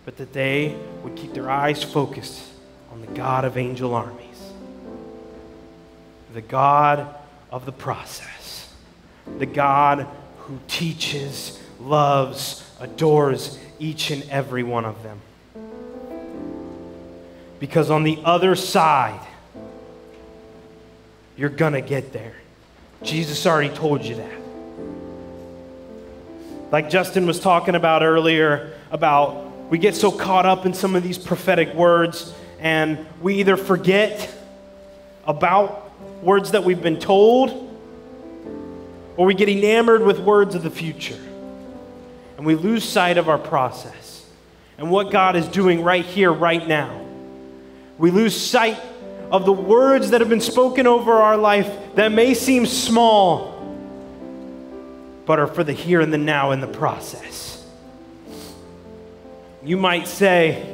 But 0.06 0.18
that 0.18 0.34
they 0.34 0.76
would 1.04 1.16
keep 1.16 1.34
their 1.34 1.50
eyes 1.50 1.84
focused 1.84 2.44
on 2.92 3.02
the 3.02 3.08
God 3.08 3.46
of 3.46 3.58
angel 3.58 3.94
armies, 3.94 4.52
the 6.34 6.42
God 6.42 7.08
of 7.52 7.66
the 7.66 7.72
process, 7.72 8.74
the 9.40 9.46
God 9.46 10.08
who 10.40 10.60
teaches, 10.68 11.60
loves, 11.80 12.70
adores 12.80 13.58
each 13.80 14.12
and 14.12 14.24
every 14.30 14.64
one 14.64 14.86
of 14.86 15.02
them. 15.04 15.20
Because 17.60 17.90
on 17.90 18.04
the 18.04 18.20
other 18.24 18.56
side, 18.56 19.26
you're 21.38 21.50
going 21.50 21.74
to 21.74 21.82
get 21.82 22.14
there. 22.14 22.36
Jesus 23.04 23.46
already 23.46 23.74
told 23.74 24.04
you 24.04 24.16
that. 24.16 24.40
Like 26.72 26.90
Justin 26.90 27.26
was 27.26 27.40
talking 27.40 27.76
about 27.76 28.04
earlier 28.04 28.74
about 28.92 29.70
we 29.70 29.78
get 29.78 29.96
so 29.96 30.12
caught 30.12 30.46
up 30.46 30.66
in 30.66 30.74
some 30.74 30.96
of 30.96 31.04
these 31.04 31.18
prophetic 31.18 31.74
words, 31.74 32.34
and 32.60 33.06
we 33.22 33.36
either 33.36 33.58
forget 33.58 34.34
about 35.26 35.92
words 36.22 36.52
that 36.52 36.64
we've 36.64 36.82
been 36.82 37.00
told, 37.00 37.50
or 39.18 39.26
we 39.26 39.34
get 39.34 39.50
enamored 39.50 40.04
with 40.04 40.20
words 40.20 40.56
of 40.56 40.64
the 40.64 40.70
future. 40.70 41.20
And 42.38 42.46
we 42.46 42.56
lose 42.56 42.84
sight 42.84 43.18
of 43.18 43.30
our 43.30 43.38
process 43.38 44.26
and 44.78 44.92
what 44.92 45.12
God 45.12 45.36
is 45.36 45.48
doing 45.48 45.84
right 45.84 46.04
here, 46.04 46.34
right 46.34 46.68
now. 46.68 47.05
We 47.98 48.12
lose 48.12 48.36
sight 48.40 48.80
of 49.32 49.46
the 49.46 49.54
words 49.54 50.12
that 50.12 50.22
have 50.22 50.30
been 50.30 50.42
spoken 50.42 50.88
over 50.88 51.14
our 51.14 51.38
life 51.38 51.72
that 51.96 52.12
may 52.12 52.34
seem 52.34 52.66
small, 52.66 53.54
but 55.26 55.40
are 55.40 55.48
for 55.48 55.64
the 55.64 55.74
here 55.74 56.02
and 56.02 56.14
the 56.14 56.18
now 56.18 56.52
in 56.52 56.62
the 56.62 56.68
process. 56.68 57.66
You 59.64 59.78
might 59.78 60.08
say, 60.08 60.72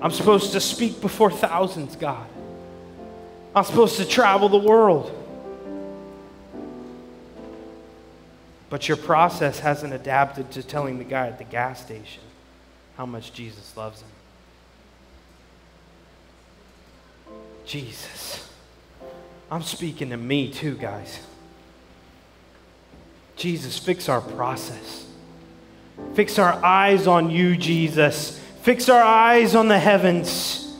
I'm 0.00 0.10
supposed 0.10 0.52
to 0.52 0.60
speak 0.60 1.00
before 1.00 1.30
thousands, 1.30 1.96
God. 1.96 2.26
I'm 3.54 3.64
supposed 3.64 3.96
to 3.96 4.04
travel 4.04 4.48
the 4.48 4.58
world. 4.58 5.12
But 8.70 8.88
your 8.88 8.96
process 8.96 9.60
hasn't 9.60 9.92
adapted 9.92 10.50
to 10.52 10.62
telling 10.62 10.98
the 10.98 11.04
guy 11.04 11.28
at 11.28 11.38
the 11.38 11.44
gas 11.44 11.80
station 11.80 12.22
how 12.96 13.06
much 13.06 13.32
Jesus 13.32 13.76
loves 13.76 14.00
him. 14.00 14.08
Jesus. 17.66 18.48
I'm 19.50 19.62
speaking 19.62 20.10
to 20.10 20.16
me 20.16 20.52
too, 20.52 20.74
guys. 20.76 21.20
Jesus, 23.36 23.78
fix 23.78 24.08
our 24.08 24.20
process. 24.20 25.06
Fix 26.14 26.38
our 26.38 26.52
eyes 26.64 27.06
on 27.06 27.30
you, 27.30 27.56
Jesus. 27.56 28.38
Fix 28.62 28.88
our 28.88 29.02
eyes 29.02 29.54
on 29.54 29.68
the 29.68 29.78
heavens. 29.78 30.74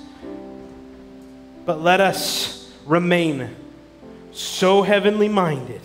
But 1.64 1.80
let 1.80 2.00
us 2.00 2.70
remain 2.84 3.54
so 4.32 4.82
heavenly 4.82 5.28
minded 5.28 5.80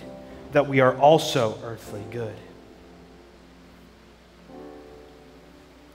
that 0.51 0.67
we 0.67 0.79
are 0.79 0.97
also 0.97 1.57
earthly 1.63 2.03
good. 2.11 2.35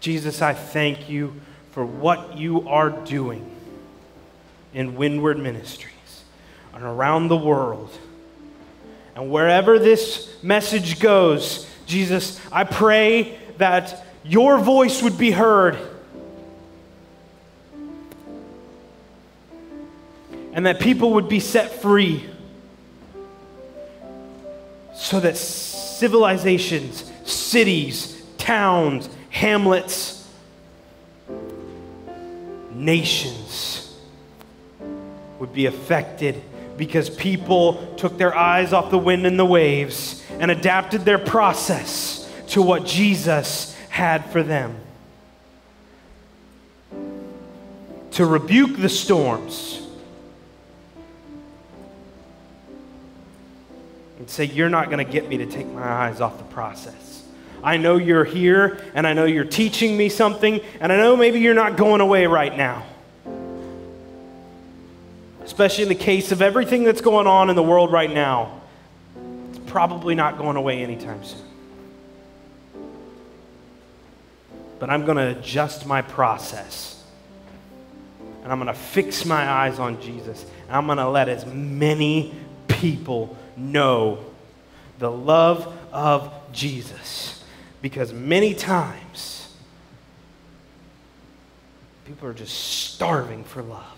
Jesus, 0.01 0.43
I 0.43 0.53
thank 0.53 1.09
you 1.09 1.40
for 1.73 1.85
what 1.85 2.37
you 2.37 2.69
are 2.69 2.90
doing 2.90 3.54
in 4.74 4.96
Windward 4.96 5.38
Ministries. 5.38 5.92
and 6.74 6.82
around 6.82 7.28
the 7.28 7.37
world. 7.37 7.88
And 9.14 9.30
wherever 9.30 9.78
this 9.78 10.42
message 10.42 10.98
goes, 10.98 11.68
Jesus, 11.87 12.40
I 12.50 12.64
pray 12.64 13.38
that 13.58 14.04
your 14.24 14.58
voice 14.58 15.00
would 15.00 15.16
be 15.16 15.30
heard. 15.30 15.78
And 20.52 20.66
that 20.66 20.80
people 20.80 21.12
would 21.12 21.28
be 21.28 21.38
set 21.38 21.80
free. 21.80 22.28
So 24.96 25.20
that 25.20 25.37
civilizations, 25.37 27.08
cities, 27.24 28.20
towns, 28.37 29.08
hamlets, 29.30 30.28
nations 32.72 33.84
would 35.44 35.52
be 35.52 35.66
affected 35.66 36.42
because 36.78 37.11
people 37.11 37.94
took 37.98 38.16
their 38.16 38.35
eyes 38.35 38.72
off 38.72 38.90
the 38.90 38.98
wind 38.98 39.26
and 39.26 39.38
the 39.38 39.44
waves 39.44 40.24
and 40.40 40.50
adapted 40.50 41.02
their 41.02 41.18
process 41.18 42.26
to 42.48 42.62
what 42.62 42.87
Jesus 42.87 43.76
had 43.90 44.24
for 44.30 44.42
them. 44.42 44.74
To 48.12 48.24
rebuke 48.24 48.78
the 48.78 48.88
storms 48.88 49.87
and 54.18 54.30
say, 54.30 54.46
You're 54.46 54.70
not 54.70 54.87
going 54.87 55.04
to 55.04 55.12
get 55.12 55.28
me 55.28 55.37
to 55.37 55.46
take 55.46 55.66
my 55.66 55.87
eyes 55.87 56.22
off 56.22 56.38
the 56.38 56.44
process. 56.44 57.22
I 57.62 57.76
know 57.76 57.98
you're 57.98 58.24
here, 58.24 58.83
and 58.94 59.07
I 59.07 59.12
know 59.12 59.26
you're 59.26 59.44
teaching 59.44 59.94
me 59.94 60.09
something, 60.09 60.62
and 60.80 60.90
I 60.90 60.96
know 60.96 61.18
maybe 61.18 61.40
you're 61.40 61.52
not 61.52 61.76
going 61.76 62.00
away 62.00 62.26
right 62.26 62.57
now 62.57 62.85
especially 65.44 65.83
in 65.83 65.88
the 65.88 65.94
case 65.94 66.33
of 66.33 66.42
everything 66.42 66.85
that's 66.85 67.00
going 67.00 67.26
on 67.26 67.50
in 67.50 67.57
the 67.57 67.62
world 67.62 67.92
right 67.92 68.12
now, 68.12 68.61
it's 69.50 69.59
probably 69.70 70.14
not 70.14 70.38
going 70.38 70.57
away 70.57 70.83
anytime 70.83 71.22
soon. 71.22 71.40
But 74.78 74.90
I'm 74.90 75.04
going 75.04 75.16
to 75.16 75.38
adjust 75.38 75.87
my 75.87 76.02
process. 76.02 77.02
And 78.42 78.52
I'm 78.52 78.59
going 78.59 78.66
to 78.66 78.78
fix 78.78 79.24
my 79.24 79.48
eyes 79.48 79.78
on 79.78 80.00
Jesus. 80.02 80.44
And 80.66 80.76
I'm 80.76 80.87
going 80.87 80.98
to 80.98 81.09
let 81.09 81.28
as 81.28 81.46
many 81.46 82.35
people 82.68 83.37
know 83.57 84.18
the 84.98 85.11
love 85.11 85.72
of 85.92 86.33
Jesus. 86.52 87.42
Because 87.80 88.12
many 88.12 88.54
times, 88.54 89.54
people 92.04 92.28
are 92.28 92.35
just 92.35 92.54
starving 92.54 93.44
for 93.44 93.62
love. 93.62 93.93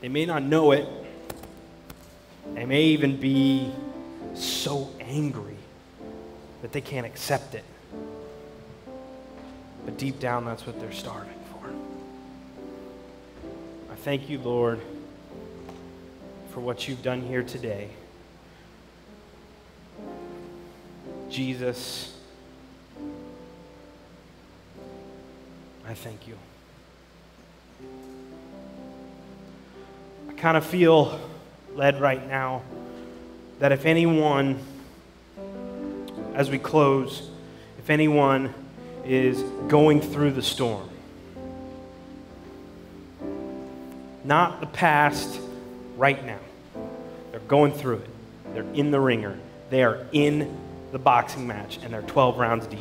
They 0.00 0.08
may 0.08 0.24
not 0.24 0.42
know 0.42 0.72
it. 0.72 0.88
They 2.54 2.64
may 2.64 2.84
even 2.84 3.16
be 3.18 3.70
so 4.34 4.90
angry 5.00 5.56
that 6.62 6.72
they 6.72 6.80
can't 6.80 7.06
accept 7.06 7.54
it. 7.54 7.64
But 9.84 9.98
deep 9.98 10.18
down, 10.18 10.44
that's 10.44 10.66
what 10.66 10.80
they're 10.80 10.92
starving 10.92 11.34
for. 11.52 11.68
I 13.92 13.96
thank 13.96 14.28
you, 14.28 14.38
Lord, 14.38 14.80
for 16.52 16.60
what 16.60 16.88
you've 16.88 17.02
done 17.02 17.22
here 17.22 17.42
today. 17.42 17.90
Jesus, 21.28 22.16
I 25.86 25.94
thank 25.94 26.26
you. 26.26 26.36
Kind 30.40 30.56
of 30.56 30.64
feel 30.64 31.20
led 31.74 32.00
right 32.00 32.26
now 32.26 32.62
that 33.58 33.72
if 33.72 33.84
anyone, 33.84 34.58
as 36.34 36.48
we 36.48 36.58
close, 36.58 37.28
if 37.78 37.90
anyone 37.90 38.54
is 39.04 39.42
going 39.68 40.00
through 40.00 40.30
the 40.30 40.40
storm, 40.40 40.88
not 44.24 44.60
the 44.60 44.66
past, 44.66 45.38
right 45.98 46.24
now, 46.24 46.38
they're 47.32 47.40
going 47.40 47.72
through 47.72 47.98
it. 47.98 48.08
They're 48.54 48.72
in 48.72 48.90
the 48.90 48.98
wringer. 48.98 49.38
They 49.68 49.82
are 49.82 50.06
in 50.10 50.56
the 50.90 50.98
boxing 50.98 51.46
match, 51.46 51.78
and 51.82 51.92
they're 51.92 52.00
12 52.00 52.38
rounds 52.38 52.66
deep. 52.66 52.80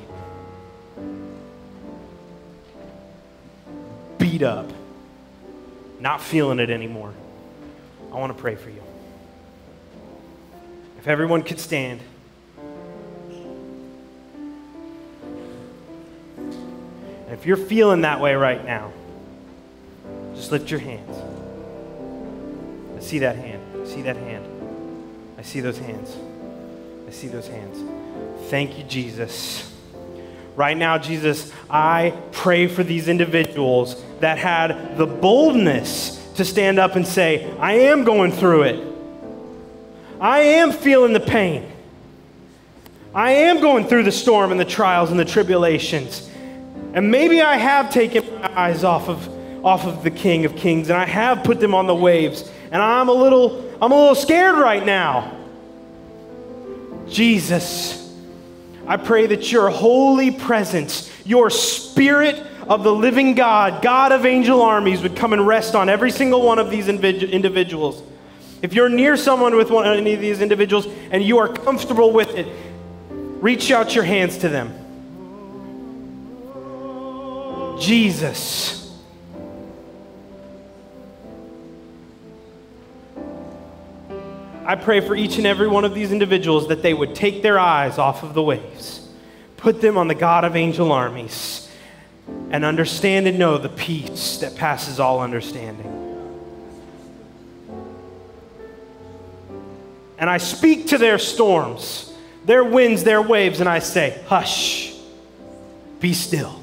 Beat 4.17 4.43
up, 4.43 4.71
not 5.99 6.21
feeling 6.21 6.59
it 6.59 6.69
anymore. 6.69 7.13
I 8.11 8.15
want 8.15 8.35
to 8.35 8.41
pray 8.41 8.55
for 8.55 8.69
you. 8.69 8.81
If 10.97 11.07
everyone 11.07 11.43
could 11.43 11.59
stand. 11.59 12.01
And 16.37 17.31
if 17.31 17.45
you're 17.45 17.57
feeling 17.57 18.01
that 18.01 18.19
way 18.19 18.35
right 18.35 18.63
now, 18.65 18.91
just 20.35 20.51
lift 20.51 20.71
your 20.71 20.79
hands. 20.79 21.17
I 22.97 23.01
see 23.01 23.19
that 23.19 23.35
hand. 23.35 23.61
I 23.81 23.85
see 23.85 24.01
that 24.01 24.17
hand. 24.17 24.45
I 25.37 25.41
see 25.41 25.61
those 25.61 25.77
hands. 25.77 26.17
I 27.07 27.11
see 27.11 27.27
those 27.27 27.47
hands. 27.47 27.77
Thank 28.49 28.77
you, 28.77 28.83
Jesus. 28.83 29.73
Right 30.55 30.75
now, 30.75 30.97
Jesus, 30.97 31.53
I 31.69 32.13
pray 32.33 32.67
for 32.67 32.83
these 32.83 33.07
individuals 33.07 34.03
that 34.19 34.37
had 34.37 34.97
the 34.97 35.05
boldness 35.05 36.18
to 36.39 36.45
stand 36.45 36.79
up 36.79 36.95
and 36.95 37.05
say, 37.05 37.53
I 37.59 37.73
am 37.73 38.03
going 38.03 38.31
through 38.31 38.63
it. 38.63 38.87
I 40.19 40.39
am 40.39 40.71
feeling 40.71 41.13
the 41.13 41.19
pain. 41.19 41.69
I 43.13 43.31
am 43.31 43.61
going 43.61 43.85
through 43.85 44.03
the 44.03 44.11
storm 44.11 44.51
and 44.51 44.59
the 44.59 44.65
trials 44.65 45.11
and 45.11 45.19
the 45.19 45.25
tribulations. 45.25 46.29
And 46.93 47.11
maybe 47.11 47.41
I 47.41 47.57
have 47.57 47.89
taken 47.89 48.23
my 48.41 48.57
eyes 48.57 48.83
off 48.83 49.09
of, 49.09 49.65
off 49.65 49.85
of 49.85 50.03
the 50.03 50.11
King 50.11 50.45
of 50.45 50.55
Kings 50.55 50.89
and 50.89 50.97
I 50.97 51.05
have 51.05 51.43
put 51.43 51.59
them 51.59 51.75
on 51.75 51.87
the 51.87 51.95
waves. 51.95 52.49
And 52.71 52.81
I'm 52.81 53.09
a 53.09 53.13
little, 53.13 53.69
I'm 53.81 53.91
a 53.91 53.95
little 53.95 54.15
scared 54.15 54.55
right 54.55 54.85
now. 54.85 55.35
Jesus, 57.07 58.13
I 58.87 58.95
pray 58.95 59.27
that 59.27 59.51
your 59.51 59.69
holy 59.69 60.31
presence, 60.31 61.11
your 61.25 61.49
spirit 61.49 62.45
of 62.69 62.83
the 62.83 62.93
living 62.93 63.33
God, 63.33 63.81
God 63.81 64.11
of 64.11 64.27
angel 64.27 64.61
armies, 64.61 65.01
would 65.01 65.15
come 65.15 65.33
and 65.33 65.45
rest 65.45 65.73
on 65.73 65.89
every 65.89 66.11
single 66.11 66.43
one 66.43 66.59
of 66.59 66.69
these 66.69 66.87
individuals. 66.87 68.03
If 68.61 68.73
you're 68.73 68.89
near 68.89 69.17
someone 69.17 69.55
with 69.55 69.71
one, 69.71 69.87
any 69.87 70.13
of 70.13 70.21
these 70.21 70.39
individuals 70.39 70.85
and 71.09 71.23
you 71.23 71.39
are 71.39 71.47
comfortable 71.47 72.11
with 72.11 72.29
it, 72.35 72.47
reach 73.09 73.71
out 73.71 73.95
your 73.95 74.03
hands 74.03 74.37
to 74.39 74.49
them. 74.49 74.75
Jesus. 77.79 78.75
I 84.63 84.75
pray 84.75 84.99
for 84.99 85.15
each 85.15 85.37
and 85.37 85.47
every 85.47 85.67
one 85.67 85.85
of 85.85 85.95
these 85.95 86.11
individuals 86.11 86.67
that 86.67 86.83
they 86.83 86.93
would 86.93 87.15
take 87.15 87.41
their 87.41 87.57
eyes 87.57 87.97
off 87.97 88.21
of 88.21 88.35
the 88.35 88.43
waves, 88.43 89.09
put 89.57 89.81
them 89.81 89.97
on 89.97 90.07
the 90.07 90.13
God 90.13 90.45
of 90.45 90.55
angel 90.55 90.91
armies 90.91 91.65
and 92.51 92.65
understand 92.65 93.27
and 93.27 93.37
know 93.37 93.57
the 93.57 93.69
peace 93.69 94.37
that 94.37 94.55
passes 94.55 94.99
all 94.99 95.19
understanding. 95.19 95.99
And 100.17 100.29
I 100.29 100.37
speak 100.37 100.87
to 100.87 100.97
their 100.97 101.17
storms, 101.17 102.13
their 102.43 102.63
winds, 102.63 103.03
their 103.03 103.21
waves, 103.21 103.61
and 103.61 103.69
I 103.69 103.79
say, 103.79 104.21
Hush, 104.27 104.93
be 105.99 106.13
still, 106.13 106.61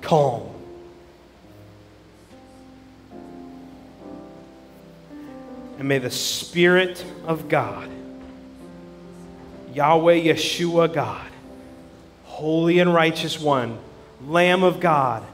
calm. 0.00 0.48
And 5.78 5.86
may 5.86 5.98
the 5.98 6.10
Spirit 6.10 7.04
of 7.26 7.48
God, 7.48 7.88
Yahweh 9.74 10.22
Yeshua 10.22 10.92
God, 10.92 11.30
holy 12.24 12.78
and 12.78 12.92
righteous 12.92 13.38
one, 13.38 13.78
Lamb 14.26 14.62
of 14.62 14.80
God, 14.80 15.24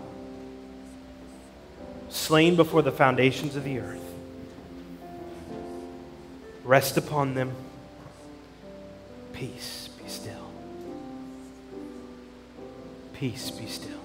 slain 2.09 2.57
before 2.57 2.83
the 2.83 2.93
foundations 2.93 3.57
of 3.57 3.65
the 3.65 3.79
earth. 3.79 4.01
Rest 6.65 6.97
upon 6.97 7.35
them. 7.35 7.53
Peace, 9.33 9.89
be 10.03 10.09
still. 10.09 10.51
Peace, 13.15 13.51
be 13.51 13.67
still. 13.67 14.01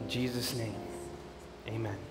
In 0.00 0.08
Jesus' 0.08 0.54
name, 0.54 0.76
amen. 1.68 2.09